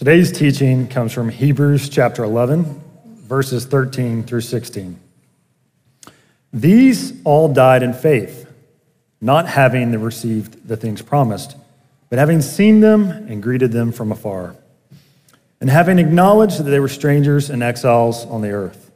Today's 0.00 0.32
teaching 0.32 0.88
comes 0.88 1.12
from 1.12 1.28
Hebrews 1.28 1.90
chapter 1.90 2.24
11, 2.24 2.80
verses 3.04 3.66
13 3.66 4.22
through 4.22 4.40
16. 4.40 4.98
These 6.54 7.20
all 7.22 7.52
died 7.52 7.82
in 7.82 7.92
faith, 7.92 8.50
not 9.20 9.46
having 9.46 9.92
received 10.00 10.66
the 10.66 10.78
things 10.78 11.02
promised, 11.02 11.54
but 12.08 12.18
having 12.18 12.40
seen 12.40 12.80
them 12.80 13.10
and 13.10 13.42
greeted 13.42 13.72
them 13.72 13.92
from 13.92 14.10
afar, 14.10 14.56
and 15.60 15.68
having 15.68 15.98
acknowledged 15.98 16.60
that 16.60 16.70
they 16.70 16.80
were 16.80 16.88
strangers 16.88 17.50
and 17.50 17.62
exiles 17.62 18.24
on 18.24 18.40
the 18.40 18.52
earth. 18.52 18.90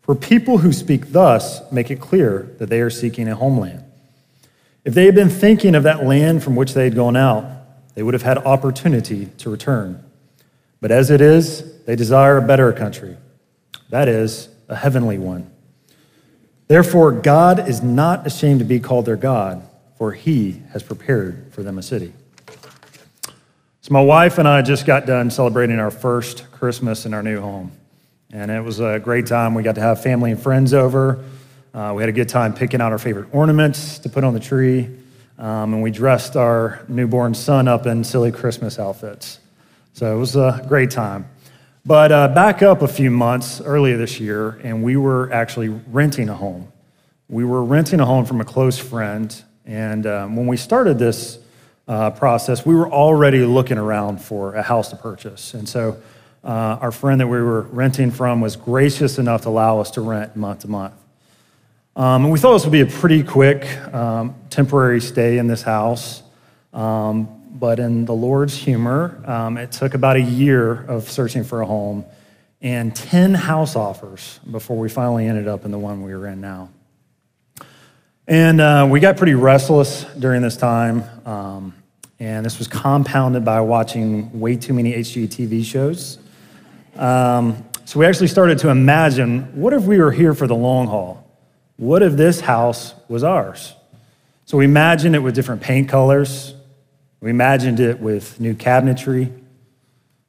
For 0.00 0.14
people 0.14 0.56
who 0.56 0.72
speak 0.72 1.12
thus 1.12 1.60
make 1.70 1.90
it 1.90 2.00
clear 2.00 2.50
that 2.56 2.70
they 2.70 2.80
are 2.80 2.88
seeking 2.88 3.28
a 3.28 3.34
homeland. 3.34 3.84
If 4.86 4.94
they 4.94 5.04
had 5.04 5.14
been 5.14 5.28
thinking 5.28 5.74
of 5.74 5.82
that 5.82 6.06
land 6.06 6.42
from 6.42 6.56
which 6.56 6.72
they 6.72 6.84
had 6.84 6.94
gone 6.94 7.14
out, 7.14 7.55
they 7.96 8.02
would 8.02 8.14
have 8.14 8.22
had 8.22 8.38
opportunity 8.38 9.26
to 9.38 9.50
return. 9.50 10.04
But 10.80 10.90
as 10.92 11.10
it 11.10 11.22
is, 11.22 11.82
they 11.84 11.96
desire 11.96 12.36
a 12.36 12.42
better 12.42 12.72
country, 12.72 13.16
that 13.88 14.06
is, 14.06 14.50
a 14.68 14.76
heavenly 14.76 15.18
one. 15.18 15.50
Therefore, 16.68 17.10
God 17.10 17.68
is 17.68 17.82
not 17.82 18.26
ashamed 18.26 18.58
to 18.58 18.66
be 18.66 18.80
called 18.80 19.06
their 19.06 19.16
God, 19.16 19.66
for 19.96 20.12
he 20.12 20.62
has 20.72 20.82
prepared 20.82 21.52
for 21.52 21.62
them 21.62 21.78
a 21.78 21.82
city. 21.82 22.12
So, 23.80 23.92
my 23.92 24.02
wife 24.02 24.36
and 24.36 24.46
I 24.46 24.60
just 24.60 24.84
got 24.84 25.06
done 25.06 25.30
celebrating 25.30 25.78
our 25.78 25.90
first 25.90 26.50
Christmas 26.52 27.06
in 27.06 27.14
our 27.14 27.22
new 27.22 27.40
home. 27.40 27.72
And 28.30 28.50
it 28.50 28.62
was 28.62 28.80
a 28.80 28.98
great 28.98 29.26
time. 29.26 29.54
We 29.54 29.62
got 29.62 29.76
to 29.76 29.80
have 29.80 30.02
family 30.02 30.32
and 30.32 30.42
friends 30.42 30.74
over. 30.74 31.24
Uh, 31.72 31.92
we 31.96 32.02
had 32.02 32.10
a 32.10 32.12
good 32.12 32.28
time 32.28 32.52
picking 32.52 32.82
out 32.82 32.92
our 32.92 32.98
favorite 32.98 33.28
ornaments 33.32 33.98
to 34.00 34.10
put 34.10 34.22
on 34.22 34.34
the 34.34 34.40
tree. 34.40 34.90
Um, 35.38 35.74
and 35.74 35.82
we 35.82 35.90
dressed 35.90 36.36
our 36.36 36.84
newborn 36.88 37.34
son 37.34 37.68
up 37.68 37.86
in 37.86 38.04
silly 38.04 38.32
Christmas 38.32 38.78
outfits. 38.78 39.38
So 39.92 40.14
it 40.14 40.18
was 40.18 40.36
a 40.36 40.64
great 40.68 40.90
time. 40.90 41.28
But 41.84 42.10
uh, 42.10 42.28
back 42.28 42.62
up 42.62 42.82
a 42.82 42.88
few 42.88 43.10
months 43.10 43.60
earlier 43.60 43.96
this 43.96 44.18
year, 44.18 44.60
and 44.64 44.82
we 44.82 44.96
were 44.96 45.32
actually 45.32 45.68
renting 45.68 46.28
a 46.28 46.34
home. 46.34 46.72
We 47.28 47.44
were 47.44 47.62
renting 47.62 48.00
a 48.00 48.06
home 48.06 48.24
from 48.24 48.40
a 48.40 48.44
close 48.44 48.78
friend. 48.78 49.34
And 49.64 50.06
um, 50.06 50.36
when 50.36 50.46
we 50.46 50.56
started 50.56 50.98
this 50.98 51.38
uh, 51.86 52.10
process, 52.10 52.66
we 52.66 52.74
were 52.74 52.90
already 52.90 53.44
looking 53.44 53.78
around 53.78 54.20
for 54.20 54.54
a 54.54 54.62
house 54.62 54.90
to 54.90 54.96
purchase. 54.96 55.54
And 55.54 55.68
so 55.68 56.00
uh, 56.42 56.78
our 56.80 56.92
friend 56.92 57.20
that 57.20 57.26
we 57.26 57.40
were 57.40 57.62
renting 57.62 58.10
from 58.10 58.40
was 58.40 58.56
gracious 58.56 59.18
enough 59.18 59.42
to 59.42 59.48
allow 59.48 59.80
us 59.80 59.90
to 59.92 60.00
rent 60.00 60.36
month 60.36 60.60
to 60.60 60.68
month. 60.68 60.94
Um, 61.96 62.24
and 62.24 62.32
we 62.32 62.38
thought 62.38 62.52
this 62.52 62.64
would 62.64 62.72
be 62.72 62.82
a 62.82 62.86
pretty 62.86 63.22
quick 63.22 63.66
um, 63.94 64.34
temporary 64.50 65.00
stay 65.00 65.38
in 65.38 65.46
this 65.46 65.62
house. 65.62 66.22
Um, 66.74 67.42
but 67.52 67.78
in 67.78 68.04
the 68.04 68.12
Lord's 68.12 68.54
humor, 68.54 69.22
um, 69.24 69.56
it 69.56 69.72
took 69.72 69.94
about 69.94 70.16
a 70.16 70.20
year 70.20 70.84
of 70.84 71.10
searching 71.10 71.42
for 71.42 71.62
a 71.62 71.66
home 71.66 72.04
and 72.60 72.94
10 72.94 73.32
house 73.32 73.76
offers 73.76 74.40
before 74.50 74.76
we 74.76 74.90
finally 74.90 75.26
ended 75.26 75.48
up 75.48 75.64
in 75.64 75.70
the 75.70 75.78
one 75.78 76.02
we 76.02 76.12
are 76.12 76.26
in 76.26 76.40
now. 76.40 76.68
And 78.28 78.60
uh, 78.60 78.86
we 78.90 79.00
got 79.00 79.16
pretty 79.16 79.34
restless 79.34 80.04
during 80.18 80.42
this 80.42 80.58
time. 80.58 81.02
Um, 81.24 81.74
and 82.18 82.44
this 82.44 82.58
was 82.58 82.68
compounded 82.68 83.42
by 83.42 83.60
watching 83.60 84.38
way 84.38 84.56
too 84.56 84.74
many 84.74 84.92
HGTV 84.92 85.64
shows. 85.64 86.18
Um, 86.96 87.64
so 87.86 88.00
we 88.00 88.04
actually 88.04 88.28
started 88.28 88.58
to 88.58 88.68
imagine 88.68 89.44
what 89.58 89.72
if 89.72 89.84
we 89.84 89.98
were 89.98 90.12
here 90.12 90.34
for 90.34 90.46
the 90.46 90.54
long 90.54 90.88
haul? 90.88 91.25
What 91.76 92.02
if 92.02 92.14
this 92.14 92.40
house 92.40 92.94
was 93.08 93.22
ours? 93.22 93.74
So 94.46 94.58
we 94.58 94.64
imagined 94.64 95.14
it 95.14 95.18
with 95.18 95.34
different 95.34 95.60
paint 95.60 95.88
colors. 95.88 96.54
We 97.20 97.30
imagined 97.30 97.80
it 97.80 98.00
with 98.00 98.38
new 98.40 98.54
cabinetry. 98.54 99.32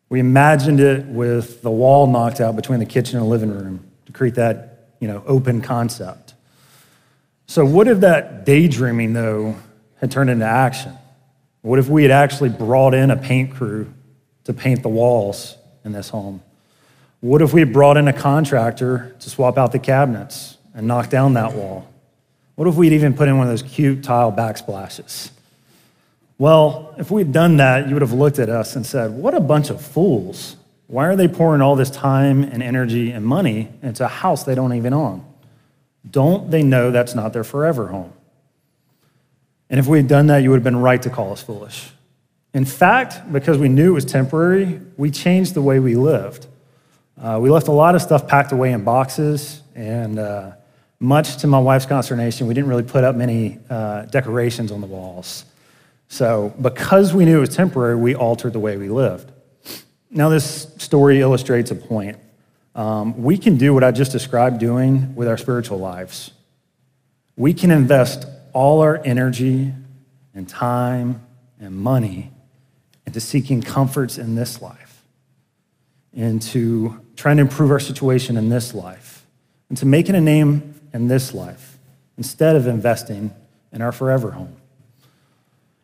We 0.09 0.19
imagined 0.19 0.79
it 0.79 1.05
with 1.05 1.61
the 1.61 1.71
wall 1.71 2.07
knocked 2.07 2.41
out 2.41 2.55
between 2.55 2.79
the 2.79 2.85
kitchen 2.85 3.19
and 3.19 3.29
living 3.29 3.51
room 3.51 3.85
to 4.05 4.11
create 4.11 4.35
that, 4.35 4.89
you 4.99 5.07
know, 5.07 5.23
open 5.25 5.61
concept. 5.61 6.33
So 7.45 7.65
what 7.65 7.87
if 7.87 8.01
that 8.01 8.45
daydreaming 8.45 9.13
though 9.13 9.55
had 9.99 10.11
turned 10.11 10.29
into 10.29 10.45
action? 10.45 10.97
What 11.61 11.79
if 11.79 11.87
we 11.87 12.03
had 12.03 12.11
actually 12.11 12.49
brought 12.49 12.93
in 12.93 13.11
a 13.11 13.17
paint 13.17 13.53
crew 13.53 13.93
to 14.45 14.53
paint 14.53 14.83
the 14.83 14.89
walls 14.89 15.55
in 15.83 15.91
this 15.91 16.09
home? 16.09 16.41
What 17.19 17.41
if 17.41 17.53
we 17.53 17.63
brought 17.63 17.97
in 17.97 18.07
a 18.07 18.13
contractor 18.13 19.15
to 19.19 19.29
swap 19.29 19.57
out 19.57 19.71
the 19.71 19.79
cabinets? 19.79 20.56
And 20.77 20.87
knock 20.87 21.09
down 21.09 21.33
that 21.33 21.53
wall? 21.53 21.91
What 22.55 22.67
if 22.67 22.75
we'd 22.75 22.93
even 22.93 23.13
put 23.13 23.27
in 23.27 23.37
one 23.37 23.47
of 23.47 23.51
those 23.51 23.69
cute 23.69 24.03
tile 24.03 24.31
backsplashes? 24.31 25.31
Well, 26.37 26.93
if 26.97 27.09
we'd 27.11 27.31
done 27.31 27.57
that, 27.57 27.87
you 27.87 27.95
would 27.95 28.03
have 28.03 28.13
looked 28.13 28.39
at 28.39 28.47
us 28.47 28.75
and 28.75 28.85
said, 28.85 29.11
What 29.11 29.33
a 29.33 29.39
bunch 29.41 29.69
of 29.69 29.81
fools. 29.81 30.55
Why 30.85 31.07
are 31.07 31.15
they 31.15 31.27
pouring 31.27 31.61
all 31.61 31.75
this 31.75 31.89
time 31.89 32.43
and 32.43 32.63
energy 32.63 33.11
and 33.11 33.25
money 33.25 33.69
into 33.81 34.05
a 34.05 34.07
house 34.07 34.43
they 34.43 34.55
don't 34.55 34.73
even 34.73 34.93
own? 34.93 35.25
Don't 36.09 36.49
they 36.49 36.63
know 36.63 36.91
that's 36.91 37.13
not 37.13 37.33
their 37.33 37.43
forever 37.43 37.87
home? 37.87 38.13
And 39.69 39.79
if 39.79 39.87
we 39.87 39.97
had 39.97 40.07
done 40.07 40.27
that, 40.27 40.37
you 40.37 40.51
would 40.51 40.57
have 40.57 40.63
been 40.63 40.79
right 40.79 41.01
to 41.01 41.09
call 41.09 41.33
us 41.33 41.41
foolish. 41.41 41.89
In 42.53 42.63
fact, 42.63 43.31
because 43.33 43.57
we 43.57 43.67
knew 43.67 43.89
it 43.89 43.93
was 43.93 44.05
temporary, 44.05 44.79
we 44.95 45.11
changed 45.11 45.55
the 45.55 45.61
way 45.61 45.79
we 45.79 45.95
lived. 45.95 46.47
Uh, 47.21 47.39
we 47.41 47.49
left 47.49 47.67
a 47.67 47.73
lot 47.73 47.95
of 47.95 48.01
stuff 48.01 48.27
packed 48.27 48.51
away 48.51 48.71
in 48.71 48.83
boxes 48.83 49.61
and 49.75 50.19
uh, 50.19 50.51
much 50.99 51.37
to 51.37 51.47
my 51.47 51.59
wife's 51.59 51.85
consternation, 51.85 52.47
we 52.47 52.53
didn't 52.53 52.69
really 52.69 52.83
put 52.83 53.03
up 53.03 53.15
many 53.15 53.59
uh, 53.69 54.03
decorations 54.05 54.71
on 54.71 54.81
the 54.81 54.87
walls. 54.87 55.45
So, 56.07 56.53
because 56.61 57.13
we 57.13 57.25
knew 57.25 57.37
it 57.37 57.41
was 57.41 57.55
temporary, 57.55 57.95
we 57.95 58.15
altered 58.15 58.53
the 58.53 58.59
way 58.59 58.77
we 58.77 58.89
lived. 58.89 59.31
Now, 60.09 60.29
this 60.29 60.73
story 60.77 61.19
illustrates 61.19 61.69
a 61.71 61.75
point. 61.75 62.17
Um, 62.75 63.21
we 63.21 63.37
can 63.37 63.57
do 63.57 63.73
what 63.73 63.83
I 63.83 63.91
just 63.91 64.11
described 64.11 64.59
doing 64.59 65.15
with 65.15 65.27
our 65.27 65.37
spiritual 65.37 65.79
lives. 65.79 66.31
We 67.35 67.53
can 67.53 67.71
invest 67.71 68.25
all 68.53 68.81
our 68.81 69.01
energy 69.03 69.73
and 70.33 70.47
time 70.47 71.21
and 71.59 71.75
money 71.75 72.31
into 73.05 73.19
seeking 73.19 73.61
comforts 73.61 74.17
in 74.17 74.35
this 74.35 74.61
life, 74.61 75.03
into 76.13 76.99
trying 77.15 77.37
to 77.37 77.41
improve 77.41 77.71
our 77.71 77.79
situation 77.79 78.37
in 78.37 78.49
this 78.49 78.73
life, 78.73 79.25
and 79.69 79.77
into 79.77 79.85
making 79.85 80.15
a 80.15 80.21
name 80.21 80.66
in 80.93 81.07
this 81.07 81.33
life 81.33 81.77
instead 82.17 82.55
of 82.55 82.67
investing 82.67 83.33
in 83.71 83.81
our 83.81 83.91
forever 83.91 84.31
home. 84.31 84.55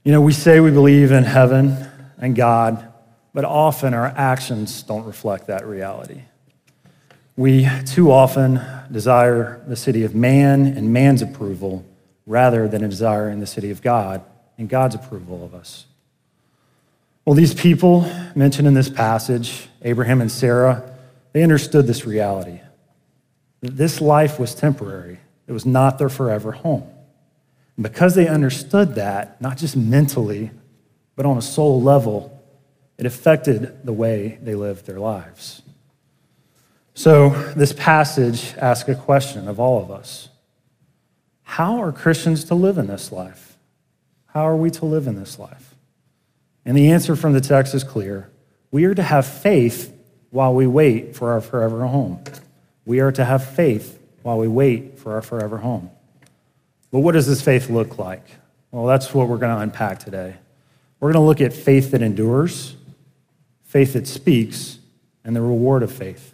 You 0.03 0.12
know, 0.12 0.22
we 0.22 0.34
say 0.34 0.59
we 0.59 0.72
believe 0.72 1.12
in 1.12 1.24
heaven 1.24 1.78
and 2.18 2.36
God, 2.36 2.91
but 3.34 3.46
often 3.46 3.94
our 3.94 4.08
actions 4.08 4.84
don't 4.84 5.06
reflect 5.06 5.47
that 5.47 5.66
reality. 5.66 6.24
We 7.36 7.68
too 7.86 8.12
often 8.12 8.62
desire 8.92 9.63
the 9.68 9.75
city 9.75 10.03
of 10.03 10.13
man 10.13 10.66
and 10.66 10.94
man's 10.94 11.22
approval 11.22 11.86
rather 12.25 12.68
than 12.68 12.84
a 12.84 12.88
desire 12.88 13.30
in 13.30 13.40
the 13.40 13.47
city 13.47 13.72
of 13.72 13.81
God 13.81 14.24
and 14.58 14.69
God's 14.69 14.96
approval 14.96 15.44
of 15.44 15.56
us. 15.56 15.86
Well, 17.25 17.36
these 17.36 17.53
people 17.53 18.02
mentioned 18.36 18.68
in 18.68 18.74
this 18.74 18.90
passage, 18.90 19.68
Abraham 19.81 20.22
and 20.22 20.31
Sarah, 20.31 20.94
they 21.31 21.42
understood 21.42 21.88
this 21.88 22.06
reality. 22.06 22.59
This 23.63 24.01
life 24.01 24.40
was 24.40 24.53
temporary, 24.53 25.19
it 25.47 25.53
was 25.53 25.66
not 25.66 25.97
their 25.97 26.09
forever 26.09 26.51
home. 26.51 26.84
And 27.78 27.84
because 27.84 28.13
they 28.13 28.28
understood 28.28 28.96
that, 28.96 29.41
not 29.41 29.57
just 29.57 29.78
mentally, 29.78 30.51
but 31.16 31.25
on 31.25 31.38
a 31.38 31.41
soul 31.41 31.81
level, 31.81 32.44
it 32.97 33.06
affected 33.06 33.85
the 33.85 33.94
way 33.94 34.38
they 34.41 34.53
lived 34.53 34.85
their 34.85 35.00
lives. 35.00 35.62
So, 36.94 37.29
this 37.56 37.74
passage 37.74 38.53
asks 38.57 38.88
a 38.90 38.96
question 38.96 39.47
of 39.47 39.59
all 39.59 39.81
of 39.81 39.90
us 39.90 40.28
How 41.44 41.81
are 41.81 41.94
Christians 41.94 42.44
to 42.45 42.56
live 42.56 42.78
in 42.78 42.88
this 42.88 43.12
life? 43.13 43.57
How 44.28 44.41
are 44.41 44.57
we 44.57 44.72
to 44.72 44.85
live 44.85 45.07
in 45.07 45.16
this 45.16 45.40
life? 45.40 45.74
And 46.66 46.75
the 46.75 46.91
answer 46.91 47.16
from 47.16 47.31
the 47.31 47.41
text 47.41 47.74
is 47.74 47.84
clear. 47.84 48.30
We 48.72 48.85
are 48.85 48.94
to 48.94 49.04
have 49.04 49.25
faith 49.25 49.98
while 50.31 50.54
we 50.54 50.68
wait 50.68 51.16
for 51.16 51.31
our 51.31 51.42
forever 51.42 51.86
home. 51.88 52.24
We 52.85 53.00
are 53.00 53.12
to 53.12 53.24
have 53.25 53.56
faith 53.56 54.00
while 54.24 54.38
we 54.38 54.47
wait 54.47 55.00
for 55.00 55.13
our 55.13 55.21
forever 55.21 55.57
home. 55.57 55.89
But 56.91 57.00
what 57.00 57.13
does 57.13 57.27
this 57.27 57.41
faith 57.41 57.69
look 57.69 57.97
like? 57.97 58.24
Well, 58.71 58.85
that's 58.85 59.13
what 59.13 59.27
we're 59.27 59.38
going 59.38 59.56
to 59.56 59.62
unpack 59.62 60.00
today. 60.00 60.35
We're 61.00 61.12
going 61.12 61.21
to 61.21 61.27
look 61.27 61.41
at 61.41 61.53
faith 61.53 61.91
that 61.91 62.01
endures, 62.01 62.75
faith 63.63 63.94
that 63.94 64.07
speaks, 64.07 64.80
and 65.24 65.35
the 65.35 65.41
reward 65.41 65.83
of 65.83 65.91
faith. 65.91 66.33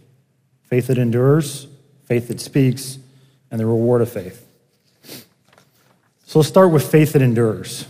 Faith 0.63 0.87
that 0.87 0.97
endures, 0.97 1.67
faith 2.05 2.27
that 2.27 2.39
speaks, 2.39 2.99
and 3.51 3.59
the 3.59 3.65
reward 3.65 4.01
of 4.01 4.11
faith. 4.11 4.45
So 6.25 6.39
let's 6.39 6.49
start 6.49 6.71
with 6.71 6.89
faith 6.89 7.13
that 7.13 7.21
endures. 7.21 7.87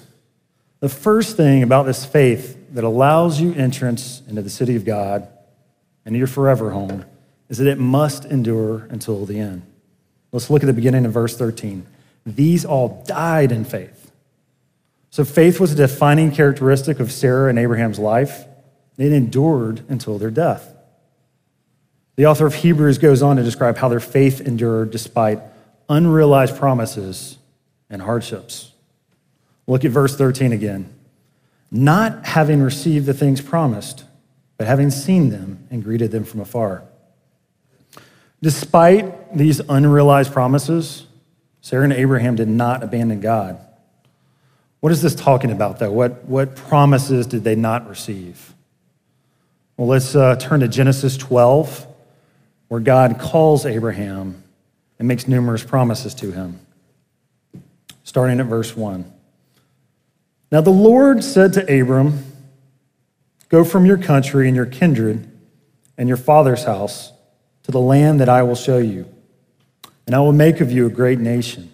The 0.80 0.90
first 0.90 1.36
thing 1.36 1.62
about 1.62 1.86
this 1.86 2.06
faith 2.06 2.58
that 2.74 2.86
allows 2.86 3.42
you 3.42 3.54
entrance 3.54 4.22
into 4.28 4.42
the 4.42 4.50
city 4.50 4.78
of 4.78 4.86
God 4.86 5.28
and 6.06 6.16
your 6.16 6.28
forever 6.28 6.72
home 6.72 7.04
is 7.50 7.58
that 7.58 7.68
it 7.68 7.80
must 7.80 8.26
endure 8.26 8.88
until 8.90 9.26
the 9.26 9.40
end. 9.40 9.64
Let's 10.32 10.50
look 10.50 10.64
at 10.64 10.68
the 10.68 10.74
beginning 10.74 11.06
of 11.06 11.12
verse 11.12 11.36
13. 11.36 11.86
These 12.26 12.64
all 12.64 13.04
died 13.08 13.52
in 13.52 13.66
faith. 13.66 14.12
So 15.10 15.26
faith 15.26 15.60
was 15.60 15.72
a 15.72 15.76
defining 15.76 16.32
characteristic 16.32 17.00
of 17.00 17.12
Sarah 17.12 17.50
and 17.50 17.58
Abraham's 17.58 17.98
life. 17.98 18.46
It 18.98 19.12
endured 19.12 19.84
until 19.90 20.20
their 20.20 20.30
death. 20.30 20.76
The 22.16 22.28
author 22.28 22.46
of 22.46 22.54
Hebrews 22.54 22.98
goes 22.98 23.22
on 23.24 23.38
to 23.38 23.44
describe 23.44 23.78
how 23.78 23.88
their 23.88 24.02
faith 24.02 24.42
endured 24.42 24.92
despite 24.92 25.40
unrealized 25.88 26.58
promises 26.58 27.38
and 27.90 28.02
hardships. 28.02 28.74
Look 29.66 29.86
at 29.86 29.92
verse 29.92 30.16
13 30.16 30.52
again. 30.52 30.94
Not 31.72 32.26
having 32.26 32.62
received 32.62 33.06
the 33.06 33.14
things 33.14 33.42
promised, 33.42 34.04
but 34.58 34.68
having 34.68 34.92
seen 34.92 35.30
them 35.30 35.68
and 35.72 35.84
greeted 35.84 36.12
them 36.12 36.24
from 36.24 36.42
afar. 36.42 36.84
Despite 38.42 39.36
these 39.38 39.60
unrealized 39.68 40.32
promises, 40.32 41.06
Sarah 41.62 41.84
and 41.84 41.94
Abraham 41.94 42.36
did 42.36 42.48
not 42.48 42.84
abandon 42.84 43.20
God. 43.20 43.60
What 44.80 44.92
is 44.94 45.02
this 45.02 45.14
talking 45.14 45.52
about, 45.52 45.80
though? 45.80 45.92
What, 45.92 46.24
what 46.26 46.56
promises 46.56 47.28
did 47.28 47.44
they 47.44 47.56
not 47.56 47.90
receive? 47.90 48.54
Well, 49.76 49.88
let's 49.88 50.16
uh, 50.16 50.38
turn 50.38 50.62
to 50.62 50.70
Genesis 50.70 51.18
12, 51.18 51.86
where 52.70 52.80
God 52.80 53.20
calls 53.20 53.66
Abraham 53.66 54.42
and 54.98 55.08
makes 55.08 55.28
numerous 55.28 55.64
promises 55.64 56.14
to 56.16 56.32
him. 56.32 56.60
Starting 58.04 58.40
at 58.40 58.46
verse 58.46 58.76
1. 58.76 59.12
Now 60.52 60.62
the 60.62 60.70
Lord 60.70 61.24
said 61.24 61.54
to 61.54 61.82
Abram, 61.82 62.26
Go 63.50 63.64
from 63.64 63.86
your 63.86 63.98
country 63.98 64.48
and 64.48 64.56
your 64.56 64.66
kindred 64.66 65.30
and 65.98 66.08
your 66.08 66.18
father's 66.18 66.64
house 66.64 67.12
to 67.70 67.72
the 67.72 67.80
land 67.80 68.20
that 68.20 68.30
I 68.30 68.42
will 68.42 68.56
show 68.56 68.80
you, 68.80 69.06
and 70.08 70.16
I 70.16 70.20
will 70.22 70.34
make 70.34 70.60
of 70.60 70.72
you 70.72 70.88
a 70.88 70.90
great 70.90 71.20
nation. 71.20 71.72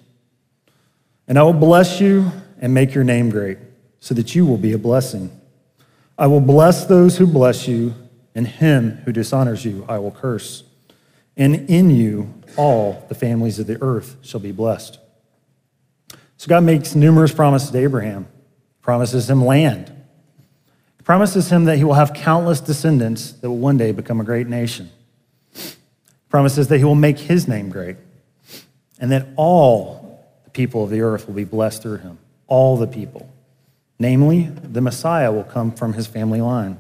And 1.26 1.40
I 1.40 1.44
will 1.44 1.54
bless 1.54 2.02
you 2.02 2.34
and 2.60 2.74
make 2.74 2.94
your 2.94 3.06
name 3.06 3.30
great, 3.30 3.60
so 4.02 4.14
that 4.14 4.36
you 4.36 4.46
will 4.46 4.58
be 4.58 4.74
a 4.74 4.78
blessing. 4.78 5.32
I 6.18 6.28
will 6.28 6.42
bless 6.42 6.86
those 6.86 7.18
who 7.18 7.26
bless 7.26 7.66
you, 7.66 7.96
and 8.36 8.46
him 8.46 8.92
who 9.06 9.14
dishonors 9.14 9.64
you 9.64 9.86
I 9.88 10.00
will 10.00 10.12
curse. 10.12 10.64
And 11.38 11.70
in 11.70 11.90
you 11.90 12.34
all 12.58 13.06
the 13.08 13.16
families 13.16 13.58
of 13.60 13.68
the 13.68 13.82
earth 13.82 14.18
shall 14.22 14.42
be 14.42 14.52
blessed. 14.52 15.00
So 16.36 16.48
God 16.50 16.66
makes 16.66 16.94
numerous 16.94 17.32
promises 17.32 17.72
to 17.72 17.78
Abraham. 17.78 18.28
Promises 18.82 19.30
him 19.30 19.46
land. 19.46 19.94
Promises 21.06 21.50
him 21.50 21.64
that 21.66 21.78
he 21.78 21.86
will 21.86 21.94
have 21.94 22.14
countless 22.14 22.60
descendants 22.60 23.32
that 23.32 23.50
will 23.50 23.60
one 23.60 23.78
day 23.78 23.94
become 23.94 24.20
a 24.20 24.26
great 24.26 24.48
nation. 24.48 24.90
Promises 26.36 26.68
that 26.68 26.80
he 26.80 26.84
will 26.84 26.96
make 26.96 27.18
his 27.18 27.48
name 27.48 27.70
great 27.70 27.96
and 29.00 29.10
that 29.14 29.26
all 29.38 30.22
the 30.44 30.50
people 30.50 30.84
of 30.84 30.90
the 30.90 31.00
earth 31.00 31.28
will 31.28 31.34
be 31.34 31.46
blessed 31.46 31.82
through 31.82 32.00
him 32.00 32.18
all 32.48 32.76
the 32.76 32.88
people. 32.88 33.34
Namely, 34.00 34.44
the 34.44 34.82
Messiah 34.82 35.32
will 35.32 35.46
come 35.46 35.72
from 35.72 35.94
his 35.94 36.08
family 36.08 36.42
line. 36.42 36.78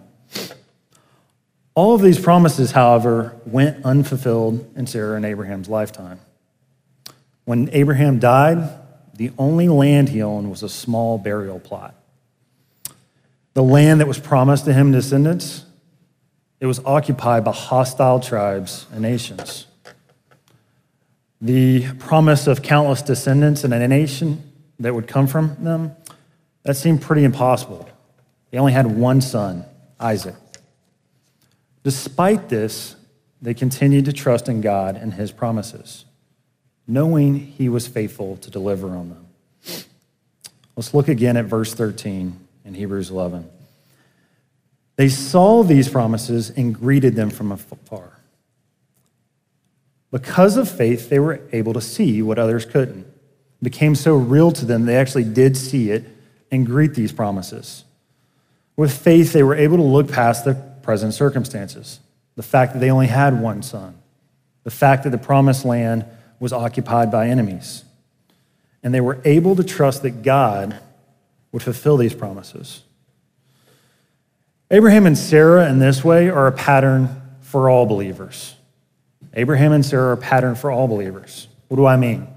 All 1.73 1.95
of 1.95 2.01
these 2.01 2.19
promises, 2.19 2.71
however, 2.71 3.39
went 3.45 3.85
unfulfilled 3.85 4.73
in 4.75 4.87
Sarah 4.87 5.15
and 5.15 5.23
Abraham's 5.23 5.69
lifetime. 5.69 6.19
When 7.45 7.69
Abraham 7.71 8.19
died, 8.19 8.77
the 9.13 9.31
only 9.37 9.69
land 9.69 10.09
he 10.09 10.21
owned 10.21 10.49
was 10.49 10.63
a 10.63 10.69
small 10.69 11.17
burial 11.17 11.61
plot. 11.61 11.95
The 13.53 13.63
land 13.63 14.01
that 14.01 14.07
was 14.09 14.19
promised 14.19 14.65
to 14.65 14.73
him 14.73 14.87
and 14.87 14.95
descendants, 14.95 15.63
it 16.59 16.65
was 16.65 16.79
occupied 16.85 17.43
by 17.43 17.51
hostile 17.51 18.19
tribes 18.19 18.85
and 18.91 19.01
nations. 19.01 19.67
The 21.41 21.91
promise 21.95 22.47
of 22.47 22.61
countless 22.61 23.01
descendants 23.01 23.63
and 23.63 23.73
a 23.73 23.87
nation 23.87 24.51
that 24.79 24.95
would 24.95 25.07
come 25.07 25.27
from 25.27 25.55
them, 25.63 25.95
that 26.63 26.75
seemed 26.75 27.01
pretty 27.01 27.23
impossible. 27.23 27.89
They 28.51 28.57
only 28.57 28.73
had 28.73 28.87
one 28.87 29.21
son, 29.21 29.65
Isaac. 29.99 30.35
Despite 31.83 32.49
this, 32.49 32.95
they 33.41 33.53
continued 33.53 34.05
to 34.05 34.13
trust 34.13 34.49
in 34.49 34.61
God 34.61 34.95
and 34.95 35.13
his 35.13 35.31
promises, 35.31 36.05
knowing 36.87 37.35
he 37.35 37.69
was 37.69 37.87
faithful 37.87 38.37
to 38.37 38.49
deliver 38.49 38.89
on 38.89 39.09
them. 39.09 39.25
Let's 40.75 40.93
look 40.93 41.07
again 41.07 41.37
at 41.37 41.45
verse 41.45 41.73
13 41.73 42.39
in 42.65 42.73
Hebrews 42.73 43.11
11. 43.11 43.49
They 44.95 45.09
saw 45.09 45.63
these 45.63 45.89
promises 45.89 46.49
and 46.51 46.73
greeted 46.73 47.15
them 47.15 47.29
from 47.29 47.51
afar. 47.51 48.19
Because 50.11 50.55
of 50.55 50.69
faith, 50.69 51.09
they 51.09 51.19
were 51.19 51.41
able 51.51 51.73
to 51.73 51.81
see 51.81 52.21
what 52.21 52.39
others 52.39 52.65
couldn't 52.65 53.05
became 53.65 53.95
so 53.95 54.15
real 54.15 54.51
to 54.51 54.65
them, 54.65 54.85
they 54.85 54.95
actually 54.95 55.23
did 55.23 55.57
see 55.57 55.89
it 55.89 56.05
and 56.51 56.65
greet 56.65 56.93
these 56.93 57.11
promises. 57.11 57.83
With 58.77 58.95
faith, 58.95 59.33
they 59.33 59.43
were 59.43 59.55
able 59.55 59.77
to 59.77 59.83
look 59.83 60.11
past 60.11 60.45
the 60.45 60.53
present 60.83 61.13
circumstances, 61.13 61.99
the 62.35 62.43
fact 62.43 62.73
that 62.73 62.79
they 62.79 62.91
only 62.91 63.07
had 63.07 63.41
one 63.41 63.63
son, 63.63 63.97
the 64.63 64.71
fact 64.71 65.03
that 65.03 65.09
the 65.09 65.17
promised 65.17 65.65
land 65.65 66.05
was 66.39 66.53
occupied 66.53 67.11
by 67.11 67.27
enemies. 67.27 67.83
And 68.83 68.93
they 68.93 69.01
were 69.01 69.19
able 69.25 69.55
to 69.55 69.63
trust 69.63 70.03
that 70.03 70.21
God 70.21 70.79
would 71.51 71.63
fulfill 71.63 71.97
these 71.97 72.13
promises. 72.13 72.83
Abraham 74.71 75.05
and 75.05 75.17
Sarah, 75.17 75.69
in 75.69 75.79
this 75.79 76.03
way, 76.03 76.29
are 76.29 76.47
a 76.47 76.51
pattern 76.51 77.21
for 77.41 77.69
all 77.69 77.85
believers. 77.85 78.55
Abraham 79.33 79.71
and 79.71 79.85
Sarah 79.85 80.09
are 80.09 80.13
a 80.13 80.17
pattern 80.17 80.55
for 80.55 80.71
all 80.71 80.87
believers. 80.87 81.47
What 81.67 81.77
do 81.77 81.85
I 81.85 81.97
mean? 81.97 82.27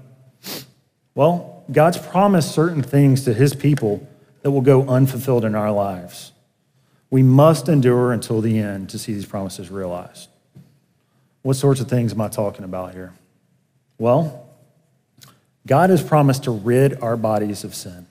Well, 1.15 1.63
God's 1.71 1.97
promised 1.97 2.53
certain 2.53 2.81
things 2.81 3.25
to 3.25 3.33
his 3.33 3.53
people 3.53 4.07
that 4.41 4.51
will 4.51 4.61
go 4.61 4.87
unfulfilled 4.87 5.43
in 5.43 5.55
our 5.55 5.71
lives. 5.71 6.31
We 7.09 7.23
must 7.23 7.67
endure 7.67 8.11
until 8.11 8.41
the 8.41 8.59
end 8.59 8.89
to 8.91 8.99
see 8.99 9.13
these 9.13 9.25
promises 9.25 9.69
realized. 9.71 10.29
What 11.41 11.55
sorts 11.55 11.81
of 11.81 11.89
things 11.89 12.13
am 12.13 12.21
I 12.21 12.27
talking 12.27 12.63
about 12.63 12.93
here? 12.93 13.13
Well, 13.97 14.47
God 15.65 15.89
has 15.89 16.03
promised 16.03 16.43
to 16.43 16.51
rid 16.51 17.01
our 17.01 17.17
bodies 17.17 17.63
of 17.63 17.75
sin. 17.75 18.05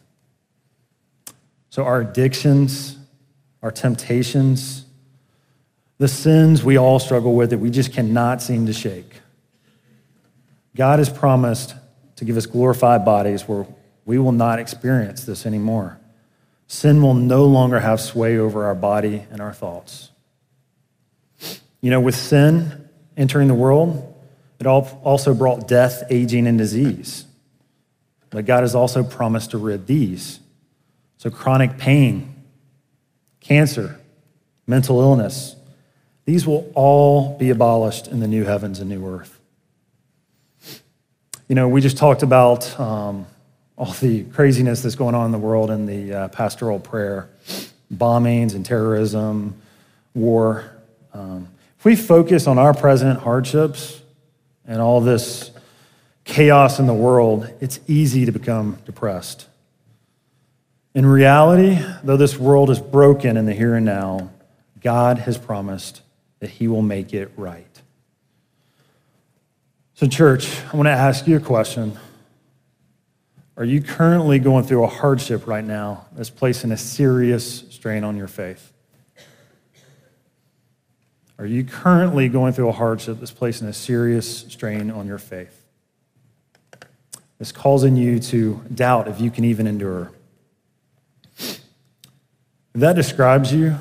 So, 1.71 1.85
our 1.85 2.01
addictions, 2.01 2.98
our 3.63 3.71
temptations, 3.71 4.85
the 5.99 6.09
sins 6.09 6.63
we 6.63 6.79
all 6.79 6.99
struggle 6.99 7.35
with 7.35 7.51
that 7.51 7.59
we 7.59 7.71
just 7.71 7.93
cannot 7.93 8.41
seem 8.41 8.67
to 8.67 8.73
shake. 8.73 9.21
God 10.77 11.01
has 11.01 11.09
promised 11.09 11.75
to 12.17 12.25
give 12.25 12.37
us 12.37 12.47
glorified 12.47 13.05
bodies 13.05 13.49
where 13.49 13.67
we 14.05 14.19
will 14.19 14.33
not 14.33 14.59
experience 14.59 15.25
this 15.25 15.45
anymore. 15.45 15.99
Sin 16.69 17.03
will 17.03 17.15
no 17.15 17.45
longer 17.45 17.81
have 17.81 18.01
sway 18.01 18.39
over 18.39 18.67
our 18.67 18.75
body 18.75 19.25
and 19.31 19.41
our 19.41 19.53
thoughts. 19.53 20.11
You 21.81 21.91
know, 21.91 22.01
with 22.01 22.15
sin 22.15 22.89
entering 23.17 23.49
the 23.49 23.55
world, 23.55 24.15
it 24.61 24.67
also 24.67 25.35
brought 25.35 25.69
death, 25.69 26.03
aging, 26.11 26.47
and 26.47 26.59
disease. 26.59 27.27
But 28.31 28.45
God 28.45 28.61
has 28.61 28.75
also 28.75 29.03
promised 29.03 29.53
to 29.53 29.59
rid 29.59 29.87
these. 29.87 30.41
So, 31.17 31.31
chronic 31.31 31.79
pain, 31.79 32.38
cancer, 33.49 33.99
mental 34.67 35.01
illness, 35.01 35.57
these 36.27 36.47
will 36.47 36.71
all 36.75 37.39
be 37.39 37.49
abolished 37.49 38.07
in 38.07 38.21
the 38.21 38.29
new 38.29 38.45
heavens 38.45 38.79
and 38.79 38.91
new 38.91 39.07
earth. 39.07 39.41
You 41.49 41.55
know, 41.55 41.67
we 41.67 41.81
just 41.81 41.97
talked 41.97 42.23
about 42.23 42.79
um, 42.79 43.27
all 43.79 43.93
the 43.93 44.25
craziness 44.25 44.83
that's 44.83 44.97
going 44.97 45.15
on 45.15 45.25
in 45.25 45.33
the 45.33 45.39
world 45.39 45.71
in 45.71 45.87
the 45.87 46.13
uh, 46.13 46.29
pastoral 46.29 46.79
prayer 46.79 47.31
bombings 47.93 48.55
and 48.55 48.67
terrorism, 48.67 49.55
war. 50.13 50.71
Um, 51.15 51.49
if 51.79 51.87
we 51.87 51.97
focus 51.97 52.47
on 52.47 52.59
our 52.59 52.75
present 52.75 53.21
hardships 53.21 53.99
and 54.67 54.83
all 54.83 55.01
this 55.01 55.51
chaos 56.25 56.79
in 56.79 56.87
the 56.87 56.93
world, 56.93 57.51
it's 57.63 57.81
easy 57.87 58.27
to 58.27 58.33
become 58.33 58.77
depressed. 58.85 59.47
In 60.99 61.07
reality, 61.07 61.79
though 62.03 62.17
this 62.17 62.37
world 62.37 62.71
is 62.71 62.81
broken 62.81 63.37
in 63.37 63.47
the 63.47 63.53
here 63.55 63.77
and 63.77 63.87
now, 63.87 64.31
God 64.81 65.19
has 65.19 65.39
promised 65.39 66.03
that 66.41 66.51
He 66.51 66.67
will 66.67 66.83
make 66.83 67.15
it 67.15 67.31
right. 67.37 67.71
So, 69.95 70.09
church, 70.09 70.61
I 70.73 70.77
want 70.77 70.89
to 70.89 70.91
ask 70.91 71.29
you 71.29 71.37
a 71.37 71.41
question. 71.41 71.97
Are 73.57 73.65
you 73.65 73.81
currently 73.81 74.41
going 74.41 74.65
through 74.65 74.83
a 74.83 74.89
hardship 74.89 75.47
right 75.47 75.63
now 75.63 76.07
that's 76.17 76.31
placing 76.31 76.73
a 76.73 76.77
serious 76.77 77.61
strain 77.71 78.03
on 78.03 78.17
your 78.17 78.27
faith? 78.27 78.73
Are 81.39 81.47
you 81.47 81.63
currently 81.63 82.29
going 82.29 82.55
through 82.55 82.71
a 82.71 82.73
hardship 82.73 83.21
that's 83.21 83.31
placing 83.31 83.69
a 83.69 83.73
serious 83.73 84.39
strain 84.49 84.91
on 84.91 85.07
your 85.07 85.19
faith? 85.19 85.65
It's 87.39 87.53
causing 87.53 87.95
you 87.95 88.19
to 88.19 88.65
doubt 88.75 89.07
if 89.07 89.21
you 89.21 89.31
can 89.31 89.45
even 89.45 89.69
endure. 89.69 90.11
If 92.75 92.81
that 92.81 92.95
describes 92.95 93.53
you, 93.53 93.77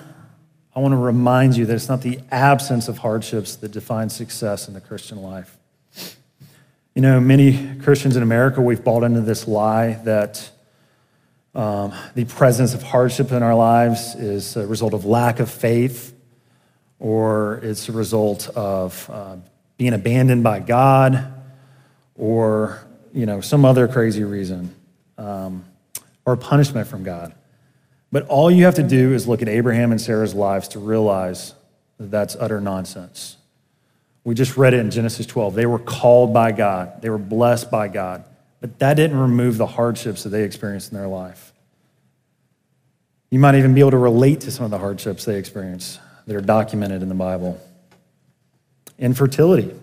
I 0.75 0.79
want 0.79 0.93
to 0.93 0.97
remind 0.97 1.57
you 1.57 1.65
that 1.65 1.73
it's 1.73 1.89
not 1.89 2.01
the 2.01 2.19
absence 2.31 2.87
of 2.87 2.99
hardships 2.99 3.55
that 3.57 3.71
defines 3.71 4.15
success 4.15 4.67
in 4.67 4.73
the 4.73 4.81
Christian 4.81 5.21
life. 5.21 5.57
You 6.93 7.01
know, 7.01 7.19
many 7.19 7.75
Christians 7.77 8.15
in 8.15 8.23
America, 8.23 8.61
we've 8.61 8.83
bought 8.83 9.03
into 9.03 9.21
this 9.21 9.47
lie 9.47 9.93
that 10.03 10.49
um, 11.53 11.93
the 12.15 12.25
presence 12.25 12.73
of 12.73 12.83
hardship 12.83 13.31
in 13.31 13.43
our 13.43 13.55
lives 13.55 14.15
is 14.15 14.55
a 14.55 14.65
result 14.65 14.93
of 14.93 15.05
lack 15.05 15.39
of 15.39 15.49
faith 15.49 16.13
or 16.99 17.59
it's 17.63 17.89
a 17.89 17.91
result 17.91 18.49
of 18.49 19.09
uh, 19.11 19.35
being 19.77 19.93
abandoned 19.93 20.43
by 20.43 20.59
God, 20.59 21.33
or 22.15 22.85
you 23.13 23.25
know 23.25 23.41
some 23.41 23.65
other 23.65 23.87
crazy 23.87 24.23
reason, 24.23 24.73
um, 25.17 25.65
or 26.25 26.35
punishment 26.35 26.87
from 26.87 27.03
God. 27.03 27.33
But 28.11 28.27
all 28.27 28.49
you 28.49 28.65
have 28.65 28.75
to 28.75 28.83
do 28.83 29.13
is 29.13 29.27
look 29.27 29.41
at 29.41 29.49
Abraham 29.49 29.91
and 29.91 29.99
Sarah's 29.99 30.33
lives 30.33 30.69
to 30.69 30.79
realize 30.79 31.53
that 31.97 32.11
that's 32.11 32.35
utter 32.35 32.61
nonsense. 32.61 33.37
We 34.23 34.35
just 34.35 34.57
read 34.57 34.73
it 34.73 34.79
in 34.79 34.91
Genesis 34.91 35.25
12. 35.25 35.55
They 35.55 35.65
were 35.65 35.79
called 35.79 36.33
by 36.33 36.51
God, 36.51 37.01
they 37.01 37.09
were 37.09 37.17
blessed 37.17 37.71
by 37.71 37.87
God, 37.87 38.23
but 38.61 38.79
that 38.79 38.95
didn't 38.95 39.17
remove 39.17 39.57
the 39.57 39.67
hardships 39.67 40.23
that 40.23 40.29
they 40.29 40.43
experienced 40.43 40.91
in 40.91 40.97
their 40.97 41.07
life. 41.07 41.53
You 43.29 43.39
might 43.39 43.55
even 43.55 43.73
be 43.73 43.81
able 43.81 43.91
to 43.91 43.97
relate 43.97 44.41
to 44.41 44.51
some 44.51 44.65
of 44.65 44.71
the 44.71 44.77
hardships 44.77 45.25
they 45.25 45.37
experienced 45.37 45.99
that 46.25 46.35
are 46.35 46.41
documented 46.41 47.01
in 47.01 47.09
the 47.09 47.15
Bible. 47.15 47.59
Infertility. 48.97 49.73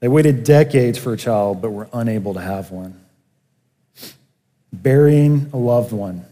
They 0.00 0.08
waited 0.08 0.44
decades 0.44 0.98
for 0.98 1.12
a 1.12 1.16
child, 1.16 1.62
but 1.62 1.70
were 1.70 1.88
unable 1.92 2.34
to 2.34 2.40
have 2.40 2.70
one. 2.70 2.99
Burying 4.72 5.50
a 5.52 5.56
loved 5.56 5.92
one. 5.92 6.24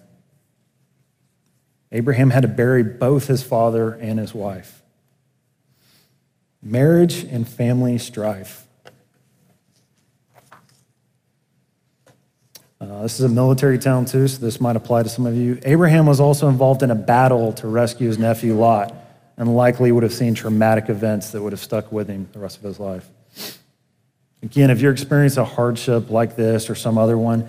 Abraham 1.91 2.31
had 2.31 2.43
to 2.43 2.49
bury 2.49 2.83
both 2.83 3.27
his 3.27 3.43
father 3.43 3.93
and 3.95 4.19
his 4.19 4.35
wife. 4.35 4.83
Marriage 6.63 7.25
and 7.25 7.49
family 7.49 7.99
strife. 7.99 8.67
Uh, 12.81 13.03
this 13.03 13.19
is 13.19 13.25
a 13.25 13.29
military 13.29 13.79
town, 13.79 14.05
too, 14.05 14.29
so 14.29 14.39
this 14.41 14.61
might 14.61 14.77
apply 14.77 15.03
to 15.03 15.09
some 15.09 15.27
of 15.27 15.37
you. 15.37 15.59
Abraham 15.65 16.07
was 16.07 16.21
also 16.21 16.49
involved 16.49 16.83
in 16.83 16.91
a 16.91 16.95
battle 16.95 17.53
to 17.55 17.67
rescue 17.67 18.07
his 18.07 18.19
nephew 18.19 18.55
Lot 18.55 18.95
and 19.37 19.57
likely 19.57 19.91
would 19.91 20.03
have 20.03 20.13
seen 20.13 20.35
traumatic 20.35 20.89
events 20.89 21.31
that 21.31 21.43
would 21.43 21.53
have 21.53 21.61
stuck 21.61 21.91
with 21.91 22.09
him 22.09 22.29
the 22.33 22.39
rest 22.39 22.57
of 22.57 22.63
his 22.63 22.79
life. 22.79 23.09
Again, 24.43 24.71
if 24.71 24.81
you're 24.81 24.93
experiencing 24.93 25.43
a 25.43 25.47
hardship 25.47 26.11
like 26.11 26.37
this 26.37 26.71
or 26.71 26.75
some 26.77 26.99
other 26.99 27.19
one, 27.19 27.49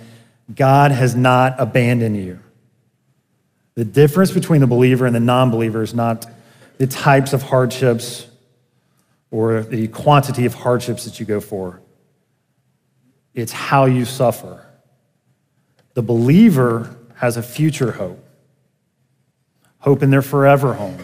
God 0.53 0.91
has 0.91 1.15
not 1.15 1.55
abandoned 1.59 2.17
you. 2.17 2.39
The 3.75 3.85
difference 3.85 4.31
between 4.31 4.61
the 4.61 4.67
believer 4.67 5.05
and 5.05 5.15
the 5.15 5.19
non 5.19 5.51
believer 5.51 5.81
is 5.81 5.93
not 5.93 6.25
the 6.77 6.87
types 6.87 7.33
of 7.33 7.43
hardships 7.43 8.27
or 9.31 9.61
the 9.61 9.87
quantity 9.89 10.45
of 10.45 10.53
hardships 10.53 11.05
that 11.05 11.19
you 11.19 11.25
go 11.25 11.39
for, 11.39 11.81
it's 13.33 13.51
how 13.51 13.85
you 13.85 14.05
suffer. 14.05 14.65
The 15.93 16.01
believer 16.01 16.95
has 17.15 17.37
a 17.37 17.43
future 17.43 17.91
hope, 17.91 18.23
hope 19.79 20.01
in 20.01 20.09
their 20.09 20.21
forever 20.21 20.73
home 20.73 20.97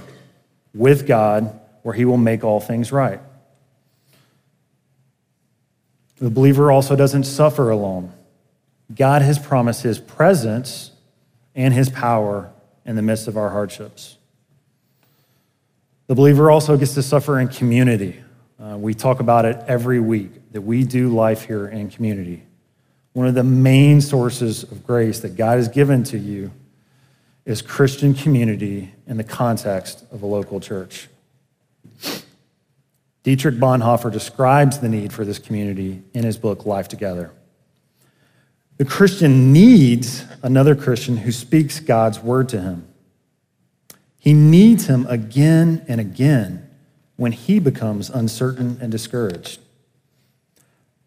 with 0.74 1.06
God, 1.06 1.60
where 1.84 1.94
He 1.94 2.06
will 2.06 2.18
make 2.18 2.44
all 2.44 2.60
things 2.60 2.92
right. 2.92 3.20
The 6.18 6.30
believer 6.30 6.72
also 6.72 6.96
doesn't 6.96 7.26
suffer 7.26 7.70
alone. 7.70 8.12
God 8.94 9.22
has 9.22 9.40
promised 9.40 9.82
His 9.84 10.00
presence 10.00 10.92
and 11.56 11.74
His 11.74 11.90
power 11.90 12.52
in 12.86 12.96
the 12.96 13.02
midst 13.02 13.28
of 13.28 13.38
our 13.38 13.50
hardships. 13.50 14.18
The 16.08 16.16
believer 16.16 16.52
also 16.52 16.78
gets 16.78 16.94
to 16.94 17.04
suffer 17.04 17.40
in 17.40 17.48
community. 17.48 18.22
Uh, 18.62 18.78
we 18.78 18.94
talk 18.94 19.20
about 19.20 19.46
it 19.46 19.58
every 19.68 20.00
week 20.00 20.52
that 20.52 20.62
we 20.62 20.84
do 20.84 21.10
life 21.10 21.46
here 21.46 21.68
in 21.68 21.90
community. 21.90 22.44
One 23.14 23.28
of 23.28 23.34
the 23.34 23.44
main 23.44 24.02
sources 24.02 24.64
of 24.64 24.86
grace 24.86 25.22
that 25.22 25.36
God 25.36 25.58
has 25.58 25.68
given 25.68 26.04
to 26.06 26.18
you 26.18 26.52
is 27.46 27.62
Christian 27.62 28.14
community 28.14 28.94
in 29.08 29.18
the 29.18 29.24
context 29.24 30.04
of 30.12 30.22
a 30.22 30.26
local 30.26 30.60
church. 30.60 31.08
Dietrich 33.24 33.56
Bonhoeffer 33.56 34.12
describes 34.12 34.80
the 34.80 34.90
need 34.90 35.12
for 35.12 35.26
this 35.26 35.40
community 35.40 36.04
in 36.14 36.24
his 36.24 36.38
book, 36.38 36.66
Life 36.66 36.88
Together. 36.88 37.32
The 38.78 38.86
Christian 38.86 39.54
needs 39.54 40.26
another 40.44 40.76
Christian 40.76 41.18
who 41.18 41.32
speaks 41.32 41.80
God's 41.80 42.20
word 42.20 42.50
to 42.50 42.62
him. 42.62 42.88
He 44.18 44.34
needs 44.34 44.88
him 44.88 45.06
again 45.08 45.86
and 45.88 46.02
again 46.02 46.70
when 47.16 47.32
he 47.32 47.60
becomes 47.60 48.10
uncertain 48.10 48.78
and 48.82 48.92
discouraged. 48.92 49.60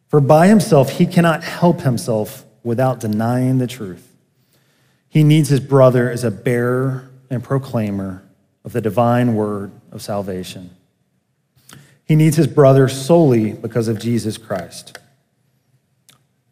For 0.06 0.20
by 0.20 0.46
himself, 0.46 0.90
he 0.92 1.04
cannot 1.04 1.44
help 1.44 1.82
himself 1.82 2.46
without 2.62 3.00
denying 3.00 3.58
the 3.58 3.66
truth. 3.66 4.16
He 5.08 5.22
needs 5.22 5.48
his 5.48 5.60
brother 5.60 6.10
as 6.10 6.24
a 6.24 6.30
bearer 6.30 7.10
and 7.28 7.44
proclaimer 7.44 8.22
of 8.64 8.72
the 8.72 8.80
divine 8.80 9.34
word 9.34 9.72
of 9.92 10.00
salvation. 10.00 10.70
He 12.04 12.16
needs 12.16 12.36
his 12.36 12.46
brother 12.46 12.88
solely 12.88 13.52
because 13.52 13.88
of 13.88 13.98
Jesus 13.98 14.38
Christ. 14.38 14.98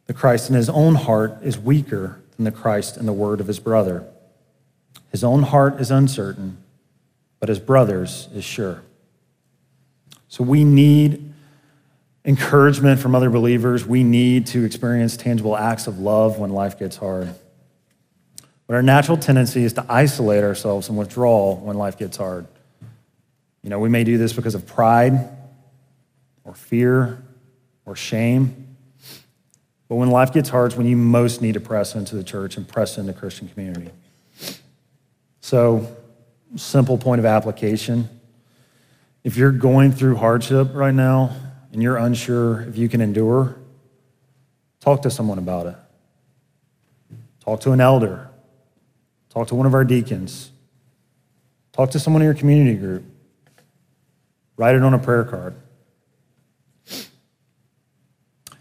The 0.07 0.15
Christ 0.15 0.49
in 0.49 0.55
his 0.55 0.69
own 0.69 0.95
heart 0.95 1.39
is 1.43 1.59
weaker 1.59 2.21
than 2.37 2.45
the 2.45 2.53
Christ 2.53 2.97
in 2.97 3.07
the 3.07 3.13
word 3.13 3.41
of 3.41 3.47
his 3.47 3.59
brother. 3.59 4.07
His 5.11 5.25
own 5.25 5.43
heart 5.43 5.81
is 5.81 5.91
uncertain, 5.91 6.59
but 7.41 7.49
his 7.49 7.59
brother's 7.59 8.29
is 8.35 8.45
sure. 8.45 8.83
So 10.29 10.45
we 10.45 10.65
need 10.65 11.33
encouragement 12.25 13.01
from 13.01 13.15
other 13.15 13.31
believers. 13.31 13.87
We 13.87 14.03
need 14.03 14.47
to 14.49 14.65
experience 14.65 15.17
tangible 15.17 15.57
acts 15.57 15.87
of 15.87 15.99
love 15.99 16.39
when 16.39 16.51
life 16.51 16.79
gets 16.79 16.97
hard. 16.97 17.35
But 18.67 18.75
our 18.75 18.83
natural 18.83 19.17
tendency 19.17 19.65
is 19.65 19.75
to 19.75 19.87
isolate 19.89 20.43
ourselves 20.43 20.89
and 20.89 20.99
withdraw 20.99 21.55
when 21.55 21.77
life 21.77 21.97
gets 21.97 22.17
hard. 22.17 22.47
You 23.63 23.71
know, 23.71 23.79
we 23.79 23.89
may 23.89 24.05
do 24.05 24.19
this 24.19 24.33
because 24.33 24.55
of 24.55 24.67
pride 24.67 25.29
or 26.45 26.55
fear 26.55 27.23
or 27.85 27.95
shame. 27.95 28.66
But 29.89 29.97
when 29.97 30.11
life 30.11 30.33
gets 30.33 30.49
hard, 30.49 30.73
it's 30.73 30.77
when 30.77 30.87
you 30.87 30.97
most 30.97 31.41
need 31.41 31.55
to 31.55 31.61
press 31.61 31.95
into 31.95 32.17
the 32.17 32.25
church 32.25 32.57
and 32.57 32.67
press 32.67 32.99
into 32.99 33.13
Christian 33.13 33.49
community. 33.49 33.91
So, 35.41 35.97
simple 36.57 36.99
point 36.99 37.21
of 37.21 37.25
application. 37.25 38.09
If 39.23 39.37
you're 39.37 39.53
going 39.53 39.93
through 39.93 40.17
hardship 40.17 40.71
right 40.73 40.95
now, 40.95 41.37
and 41.73 41.83
you're 41.83 41.99
unsure 41.99 42.63
if 42.63 42.79
you 42.79 42.89
can 42.89 43.01
endure, 43.01 43.57
talk 44.81 45.03
to 45.03 45.11
someone 45.11 45.39
about 45.39 45.67
it. 45.67 45.77
Talk 47.41 47.61
to 47.61 47.73
an 47.73 47.81
elder. 47.81 48.31
Talk 49.29 49.49
to 49.49 49.55
one 49.55 49.67
of 49.67 49.75
our 49.75 49.85
deacons. 49.85 50.51
Talk 51.73 51.91
to 51.91 52.01
someone 52.01 52.23
in 52.23 52.27
your 52.27 52.35
community 52.35 52.79
group. 52.79 53.05
Write 54.57 54.75
it 54.75 54.83
on 54.83 54.95
a 54.95 54.99
prayer 54.99 55.25
card. 55.25 55.55